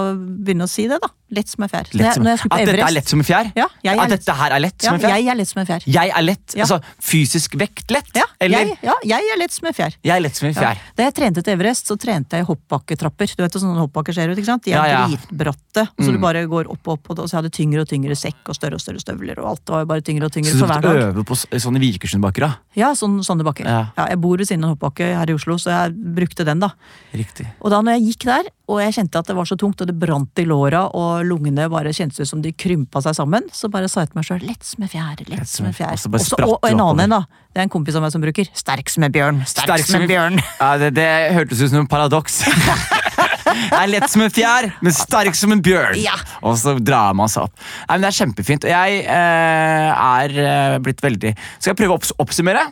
begynne 0.43 0.67
å 0.67 0.71
si 0.71 0.87
det, 0.91 0.99
da. 1.01 1.09
Lett 1.31 1.47
som 1.47 1.63
en 1.63 1.69
fjær. 1.71 1.87
Som, 2.11 2.25
at 2.27 2.41
dette 2.59 2.73
er 2.83 2.91
lett 2.91 3.07
som 3.07 3.21
en 3.21 3.27
fjær? 3.27 3.51
Ja, 3.55 3.69
at 3.71 3.95
lett- 4.01 4.17
dette 4.17 4.33
her 4.35 4.51
er 4.51 4.59
lett 4.65 4.83
som 4.83 4.97
en 4.97 4.99
fjær? 4.99 5.13
jeg 5.15 5.29
er 5.31 5.37
lett 5.39 5.47
som 5.53 5.61
en 5.61 5.67
fjær. 5.69 5.85
Jeg 5.87 6.11
er 6.11 6.25
lett. 6.27 6.55
Altså 6.59 6.79
fysisk 6.99 7.55
vekt 7.61 7.93
lett? 7.95 8.09
Ja, 8.19 8.25
Eller 8.43 8.65
jeg, 8.65 8.75
ja, 8.83 8.95
jeg 9.13 9.29
er 9.31 9.39
lett 9.39 9.55
som 9.55 9.69
en 9.71 9.77
fjær. 9.77 9.95
jeg 10.03 10.11
er 10.17 10.25
lett 10.25 10.35
som 10.35 10.49
en 10.49 10.57
fjær. 10.57 10.81
Da 10.97 11.05
jeg 11.07 11.15
trente 11.21 11.43
til 11.47 11.55
Everest, 11.55 11.87
så 11.87 11.95
trente 11.95 12.35
jeg 12.41 12.47
hoppbakketrapper. 12.49 13.31
Du 13.37 13.45
vet 13.45 13.55
hvordan 13.55 13.79
hoppbakker 13.79 14.17
ser 14.17 14.33
ut? 14.33 14.41
ikke 14.41 14.49
sant? 14.51 14.67
De 14.67 14.75
er 14.75 15.07
dritbratte. 15.07 15.87
og 15.87 16.03
Så 16.03 16.11
du 16.11 16.19
bare 16.19 16.43
går 16.51 16.67
opp 16.75 16.91
og 16.91 16.99
opp, 16.99 17.13
og 17.15 17.23
så 17.31 17.39
hadde 17.39 17.47
jeg 17.47 17.57
tyngre 17.61 17.85
og 17.85 17.89
tyngre 17.93 18.17
sekk 18.19 18.51
og 18.51 18.57
større 18.59 18.75
og 18.75 18.83
større 18.83 18.99
støvler. 18.99 19.39
Og 19.39 19.53
alt 19.53 19.71
var 19.87 20.00
jo 20.00 20.00
bare 20.01 20.07
tyngre 20.09 20.25
og 20.27 20.33
tyngre 20.33 20.51
Så 20.51 20.57
for 20.59 20.67
du 20.67 20.73
hver 20.73 20.81
dag. 20.81 21.13
øver 21.13 21.25
på 21.27 21.35
sånne 21.37 21.79
Vikersundbakker? 21.81 22.47
Ja, 22.75 22.91
sånn, 22.95 23.19
sånne 23.23 23.43
bakker. 23.45 23.65
Ja. 23.67 23.91
Ja. 23.97 24.07
jeg 24.09 24.19
bor 24.21 24.37
ved 24.37 24.47
siden 24.47 24.63
av 24.63 24.71
en 24.71 24.75
hoppbakke 24.75 25.11
her 25.17 25.29
i 25.29 25.33
Oslo, 25.35 25.57
så 25.59 25.71
jeg 25.71 25.93
brukte 26.15 26.45
den, 26.47 26.59
da. 26.63 26.71
Riktig. 27.13 27.47
Og 27.61 27.71
da 27.71 27.81
når 27.81 27.97
jeg 27.99 28.05
gikk 28.11 28.25
der, 28.29 28.49
og 28.71 28.79
jeg 28.79 28.95
kjente 28.95 29.19
at 29.19 29.27
det 29.27 29.35
var 29.35 29.45
så 29.45 29.57
tungt, 29.59 29.81
og 29.81 29.87
det 29.87 29.95
brant 29.99 30.39
i 30.39 30.45
låra, 30.47 30.85
og 30.95 31.25
lungene 31.27 31.67
bare 31.69 31.91
kjentes 31.91 32.19
ut 32.23 32.27
som 32.29 32.41
de 32.41 32.53
krympa 32.53 33.01
seg 33.03 33.17
sammen, 33.17 33.43
så 33.51 33.69
bare 33.71 33.89
sa 33.91 34.05
jeg 34.05 34.13
til 34.13 34.21
meg 34.21 34.27
sjøl 34.29 34.45
lett 34.47 34.63
som 34.63 34.83
en 34.83 34.91
fjær, 34.91 35.23
lett 35.27 35.51
som 35.51 35.67
en 35.67 35.75
fjær. 35.75 35.91
Og 35.91 36.19
så 36.23 36.39
og, 36.39 36.57
og 36.61 36.69
en 36.69 36.79
annen 36.79 37.05
en, 37.05 37.17
da. 37.19 37.21
Det 37.51 37.59
er 37.59 37.67
en 37.67 37.73
kompis 37.73 37.95
av 37.99 38.05
meg 38.05 38.13
som 38.13 38.23
bruker 38.23 38.47
sterk 38.55 38.87
som 38.89 39.03
en 39.03 39.11
bjørn. 39.11 39.43
Sterk, 39.45 39.83
som 39.83 40.01
en 40.01 40.07
bjørn. 40.07 40.39
Ja, 40.61 40.77
det, 40.79 40.93
det 40.95 41.09
hørtes 41.35 41.59
ut 41.59 41.73
som 41.73 41.83
en 41.83 41.91
paradoks. 41.91 42.45
Er 43.51 43.89
lett 43.91 44.07
som 44.11 44.23
en 44.25 44.33
fjær, 44.33 44.69
men 44.83 44.95
sterk 44.95 45.37
som 45.37 45.53
en 45.55 45.63
bjørn. 45.63 45.97
Ja. 46.01 46.15
Og 46.45 46.57
så 46.61 46.75
drar 46.79 47.15
man 47.17 47.31
seg 47.31 47.47
opp. 47.47 47.55
Nei, 47.87 47.95
men 47.95 48.05
Det 48.05 48.11
er 48.11 48.19
kjempefint. 48.19 48.67
Og 48.67 48.73
jeg 48.73 49.01
eh, 49.05 49.89
er 49.95 50.37
eh, 50.45 50.77
blitt 50.83 51.03
veldig 51.03 51.33
Skal 51.57 51.71
jeg 51.71 51.79
prøve 51.81 51.95
å 51.95 51.99
opps 51.99 52.13
oppsummere? 52.21 52.65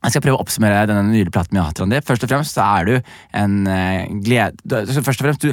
Jeg 0.00 0.14
skal 0.14 0.24
prøve 0.24 0.38
å 0.38 0.44
oppsummere 0.44 0.86
denne 0.88 1.10
nylige 1.10 1.34
platen 1.34 1.58
har 1.60 1.68
hatt. 1.68 1.82
Først 2.08 2.24
og 2.24 2.32
fremst 2.32 2.56
så 2.56 2.64
er 2.78 2.88
du 2.88 2.94
en 3.36 3.58
eh, 3.68 4.06
glede... 4.24 4.84
Først 5.04 5.20
og 5.20 5.26
fremst, 5.26 5.44
du, 5.44 5.52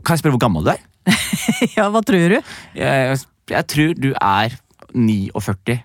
kan 0.00 0.14
jeg 0.14 0.22
spørre 0.22 0.38
hvor 0.38 0.44
gammel 0.46 0.64
du 0.64 0.72
er? 0.72 0.80
ja, 1.76 1.88
hva 1.92 2.00
tror 2.06 2.32
du? 2.32 2.54
Jeg, 2.78 3.20
jeg 3.52 3.68
tror 3.74 3.94
du 3.98 4.10
er 4.14 4.56
49. 4.94 5.78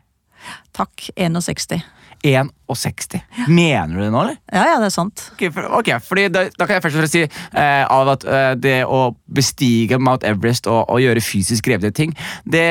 Takk, 0.78 1.10
61. 1.18 1.82
61. 2.24 3.20
Mener 3.48 3.94
du 3.96 4.04
det 4.04 4.12
nå, 4.14 4.22
eller? 4.24 4.38
Ja, 4.52 4.66
ja, 4.74 4.78
det 4.82 4.90
er 4.90 4.96
sant. 4.96 5.28
Ok, 5.34 5.48
for, 5.56 5.70
okay, 5.80 6.00
fordi 6.04 6.28
da, 6.34 6.48
da 6.54 6.68
kan 6.68 6.78
jeg 6.78 6.86
først 6.86 6.98
og 6.98 7.04
fremst 7.04 7.18
si 7.18 7.26
eh, 7.26 7.84
av 7.84 8.14
at 8.16 8.26
eh, 8.28 8.54
det 8.60 8.78
å 8.86 9.12
bestige 9.28 10.00
Mount 10.02 10.26
Everest 10.28 10.70
og, 10.72 10.86
og 10.88 11.04
gjøre 11.04 11.24
fysisk 11.24 11.70
krevende 11.70 11.94
ting, 11.96 12.16
det 12.46 12.68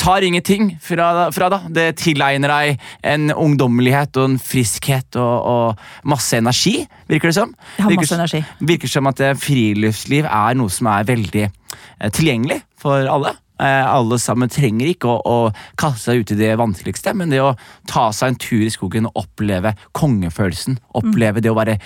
tar 0.00 0.24
ingenting 0.24 0.78
fra, 0.82 1.30
fra 1.34 1.50
da. 1.52 1.60
Det 1.68 1.86
tilegner 2.00 2.52
deg 2.52 2.86
en 3.12 3.32
ungdommelighet 3.34 4.16
og 4.20 4.30
en 4.30 4.38
friskhet 4.40 5.18
og, 5.20 5.34
og 5.50 6.08
masse 6.08 6.38
energi, 6.40 6.80
virker 7.10 7.30
det 7.30 7.36
som. 7.36 7.54
Jeg 7.76 7.84
har 7.84 7.94
Virker 7.94 8.06
masse 8.06 8.18
energi. 8.18 8.42
Virker 8.72 8.94
som 8.94 9.10
at 9.10 9.22
eh, 9.24 9.36
friluftsliv 9.38 10.28
er 10.30 10.58
noe 10.58 10.72
som 10.72 10.90
er 10.92 11.08
veldig 11.10 11.46
eh, 11.46 12.10
tilgjengelig 12.16 12.62
for 12.80 13.04
alle. 13.12 13.36
Eh, 13.60 13.86
alle 13.86 14.16
sammen 14.20 14.48
trenger 14.48 14.88
ikke 14.88 15.10
å, 15.10 15.20
å 15.20 15.76
kaste 15.80 16.10
seg 16.10 16.22
ut 16.22 16.32
i 16.32 16.38
det 16.38 16.54
vanskeligste, 16.60 17.12
men 17.18 17.32
det 17.32 17.42
å 17.44 17.52
ta 17.90 18.08
seg 18.16 18.32
en 18.32 18.40
tur 18.40 18.64
i 18.64 18.72
skogen 18.72 19.08
og 19.10 19.24
oppleve 19.26 19.74
kongefølelsen, 19.96 20.78
oppleve 20.96 21.42
det 21.44 21.52
å 21.52 21.58
være 21.58 21.76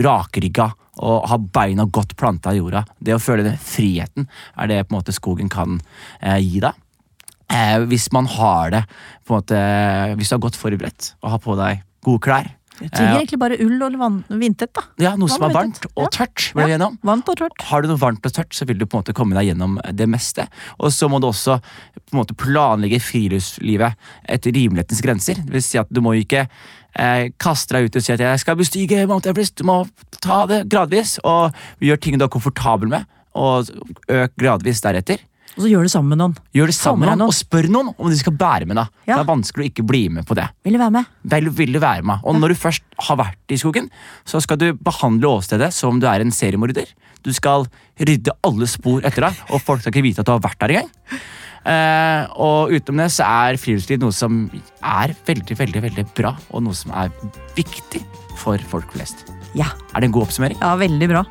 rakrygga 0.00 0.70
og 0.98 1.28
ha 1.30 1.38
beina 1.38 1.86
godt 1.94 2.16
planta 2.18 2.54
i 2.54 2.58
jorda, 2.58 2.82
det 2.98 3.14
å 3.14 3.22
føle 3.22 3.44
den 3.46 3.58
friheten, 3.60 4.26
er 4.56 4.70
det 4.70 4.82
på 4.86 4.94
en 4.94 4.98
måte 4.98 5.14
skogen 5.14 5.52
kan 5.52 5.78
eh, 6.20 6.40
gi 6.42 6.62
deg. 6.64 6.80
Eh, 7.52 7.76
hvis 7.88 8.08
man 8.12 8.28
har 8.32 8.72
det 8.74 8.82
på 9.24 9.34
en 9.34 9.40
måte, 9.40 9.60
Hvis 10.16 10.28
du 10.28 10.34
er 10.36 10.42
godt 10.42 10.56
forberedt 10.56 11.14
og 11.22 11.30
har 11.32 11.40
på 11.44 11.56
deg 11.60 11.84
gode 12.04 12.24
klær, 12.24 12.50
Jeg 12.80 12.90
trenger 12.94 13.16
egentlig 13.18 13.38
bare 13.42 13.56
ull 13.64 13.82
og 13.82 13.92
vann- 13.98 14.24
vindtett, 14.28 14.72
da. 14.72 14.82
ja, 15.02 15.16
noe 15.16 15.28
som 15.28 15.42
er 15.48 15.54
varmt 15.54 15.84
og 15.96 16.04
Ja. 16.04 16.08
tørt, 16.14 16.52
Ja. 16.54 16.66
vi 16.66 16.72
enige 16.72 16.86
om. 16.86 16.98
Varmt 17.02 17.28
og 17.28 17.36
tørt. 17.36 17.60
Har 17.62 17.82
du 17.82 17.88
noe 17.88 17.98
varmt 17.98 18.24
og 18.24 18.32
tørt, 18.32 18.50
så 18.54 18.66
vil 18.66 18.78
du 18.78 18.86
på 18.86 18.96
en 18.98 19.02
måte 19.02 19.14
komme 19.14 19.34
deg 19.34 19.48
gjennom 19.56 19.78
det 19.94 20.08
meste. 20.08 20.46
Og 20.78 20.90
så 20.92 21.08
må 21.10 21.20
du 21.20 21.26
også 21.26 21.60
på 21.60 22.12
en 22.14 22.20
måte 22.24 22.36
planlegge 22.36 23.00
friluftslivet 23.02 23.94
etter 24.28 24.52
rimelighetens 24.52 25.02
grenser. 25.02 25.34
Det 25.34 25.50
vil 25.50 25.62
si 25.62 25.78
at 25.78 25.88
du 25.92 26.00
må 26.00 26.14
ikke 26.14 26.48
eh, 26.96 27.28
kaste 27.38 27.74
deg 27.76 27.84
ut 27.86 27.96
og 27.96 28.02
si 28.02 28.12
at 28.12 28.18
jeg 28.20 28.38
skal 28.40 28.56
bestige 28.56 29.06
Mount 29.06 29.26
Everest. 29.26 29.56
Du 29.56 29.64
må 29.64 29.88
ta 30.20 30.46
det 30.46 30.68
gradvis, 30.68 31.18
og 31.24 31.52
gjøre 31.80 32.00
ting 32.00 32.18
du 32.18 32.24
er 32.24 32.28
komfortabel 32.28 32.88
med, 32.88 33.04
og 33.34 33.66
øk 34.08 34.32
gradvis 34.40 34.80
deretter. 34.80 35.18
Og 35.58 35.64
så 35.64 35.70
gjør 35.72 35.88
det 35.88 35.90
sammen 35.90 36.12
med 36.14 36.20
noen. 36.20 36.34
Gjør 36.54 36.70
det 36.70 36.76
sammen 36.76 37.02
med 37.02 37.08
noen, 37.10 37.20
noen. 37.24 37.32
og 37.32 37.34
spør 37.34 37.66
noen 37.74 37.88
om 37.90 38.12
de 38.12 38.18
skal 38.20 38.36
bære 38.38 38.68
med 38.70 38.78
deg. 38.78 38.92
Ja. 39.08 39.16
Det 39.16 39.22
er 39.24 39.28
vanskelig 39.32 39.64
å 39.64 39.70
ikke 39.72 39.84
bli 39.90 40.02
med 40.14 40.26
på 40.28 40.36
det. 40.38 40.46
Vil 40.62 40.76
du 40.76 40.80
være 40.80 40.94
med? 40.94 41.08
Vel, 41.34 41.50
vil 41.58 41.74
du 41.74 41.80
være 41.82 42.06
med? 42.06 42.22
Og 42.22 42.38
når 42.38 42.54
du 42.54 42.60
først 42.62 42.86
har 43.08 43.18
vært 43.18 43.54
i 43.54 43.58
skogen, 43.58 43.90
så 44.28 44.38
skal 44.44 44.60
du 44.62 44.68
behandle 44.78 45.32
åstedet 45.40 45.72
som 45.74 45.96
om 45.96 46.00
du 46.02 46.06
er 46.06 46.22
en 46.22 46.30
seriemorder. 46.34 46.94
Du 47.26 47.32
skal 47.34 47.66
rydde 47.98 48.36
alle 48.46 48.70
spor 48.70 49.02
etter 49.02 49.26
deg, 49.26 49.42
og 49.50 49.64
folk 49.66 49.82
skal 49.82 49.96
ikke 49.96 50.06
vite 50.06 50.22
at 50.22 50.30
du 50.30 50.36
har 50.36 50.44
vært 50.46 50.62
der 50.62 50.76
engang. 50.78 51.20
Eh, 51.68 52.22
og 52.38 52.70
utenom 52.72 53.02
det 53.02 53.10
så 53.18 53.26
er 53.26 53.58
friluftsliv 53.60 53.98
noe 54.00 54.14
som 54.14 54.44
er 54.78 55.16
veldig, 55.26 55.58
veldig, 55.58 55.84
veldig 55.90 56.06
bra, 56.16 56.36
og 56.54 56.64
noe 56.64 56.78
som 56.78 56.94
er 56.94 57.10
viktig 57.58 58.04
for 58.38 58.62
folk 58.70 58.94
flest. 58.94 59.26
Ja. 59.58 59.72
Er 59.90 60.00
det 60.00 60.12
en 60.12 60.14
god 60.14 60.28
oppsummering? 60.28 60.60
Ja, 60.62 60.76
veldig 60.78 61.10
bra. 61.10 61.26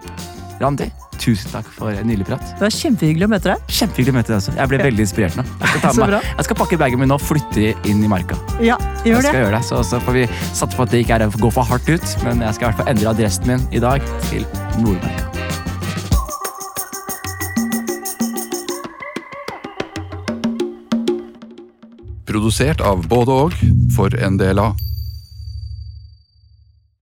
Randi, 0.61 0.87
tusen 1.21 1.51
takk 1.53 1.67
for 1.69 1.93
en 1.93 2.07
nydelig 2.09 2.25
prat. 2.31 2.41
Det 2.57 2.63
var 2.65 2.73
kjempehyggelig 2.73 3.27
å 3.27 3.29
møte 3.29 3.51
deg. 3.51 3.75
Kjempehyggelig 3.77 4.13
å 4.13 4.17
møte 4.17 4.31
deg 4.31 4.37
også. 4.39 4.55
Jeg 4.57 4.71
ble 4.71 4.79
veldig 4.81 5.05
inspirert 5.05 5.37
nå. 5.37 5.45
Jeg 5.61 5.69
skal, 5.69 5.83
ta 5.83 5.91
med, 6.01 6.15
jeg 6.39 6.47
skal 6.49 6.59
pakke 6.63 6.79
bagen 6.81 7.03
min 7.03 7.13
og 7.13 7.21
flytte 7.21 7.67
inn 7.91 8.01
i 8.01 8.09
marka. 8.09 8.39
Ja, 8.57 8.79
gjør 9.05 9.19
Jeg 9.19 9.27
skal 9.27 9.37
det. 9.37 9.43
gjøre 9.45 9.55
det, 9.59 9.63
så, 9.69 9.83
så 9.91 10.01
får 10.07 10.17
vi 10.17 10.25
satse 10.49 10.73
på 10.73 10.87
at 10.87 10.95
det 10.95 11.03
ikke 11.05 11.19
er 11.21 11.27
å 11.29 11.31
gå 11.45 11.53
for 11.53 11.69
hardt 11.69 11.93
ut, 11.93 12.09
men 12.25 12.41
jeg 12.47 12.57
skal 12.57 12.65
i 12.65 12.71
hvert 12.71 12.81
fall 12.81 12.93
endre 12.95 13.13
adressen 13.13 13.53
min 13.53 13.67
i 13.77 13.83
dag 13.85 14.09
til 14.31 14.49
Nordmarka. 14.81 15.25
Produsert 22.27 22.81
av 22.83 23.05
både 23.07 23.35
og 23.45 23.55
for 23.95 24.13
en 24.19 24.35
del 24.39 24.59
av 24.59 24.75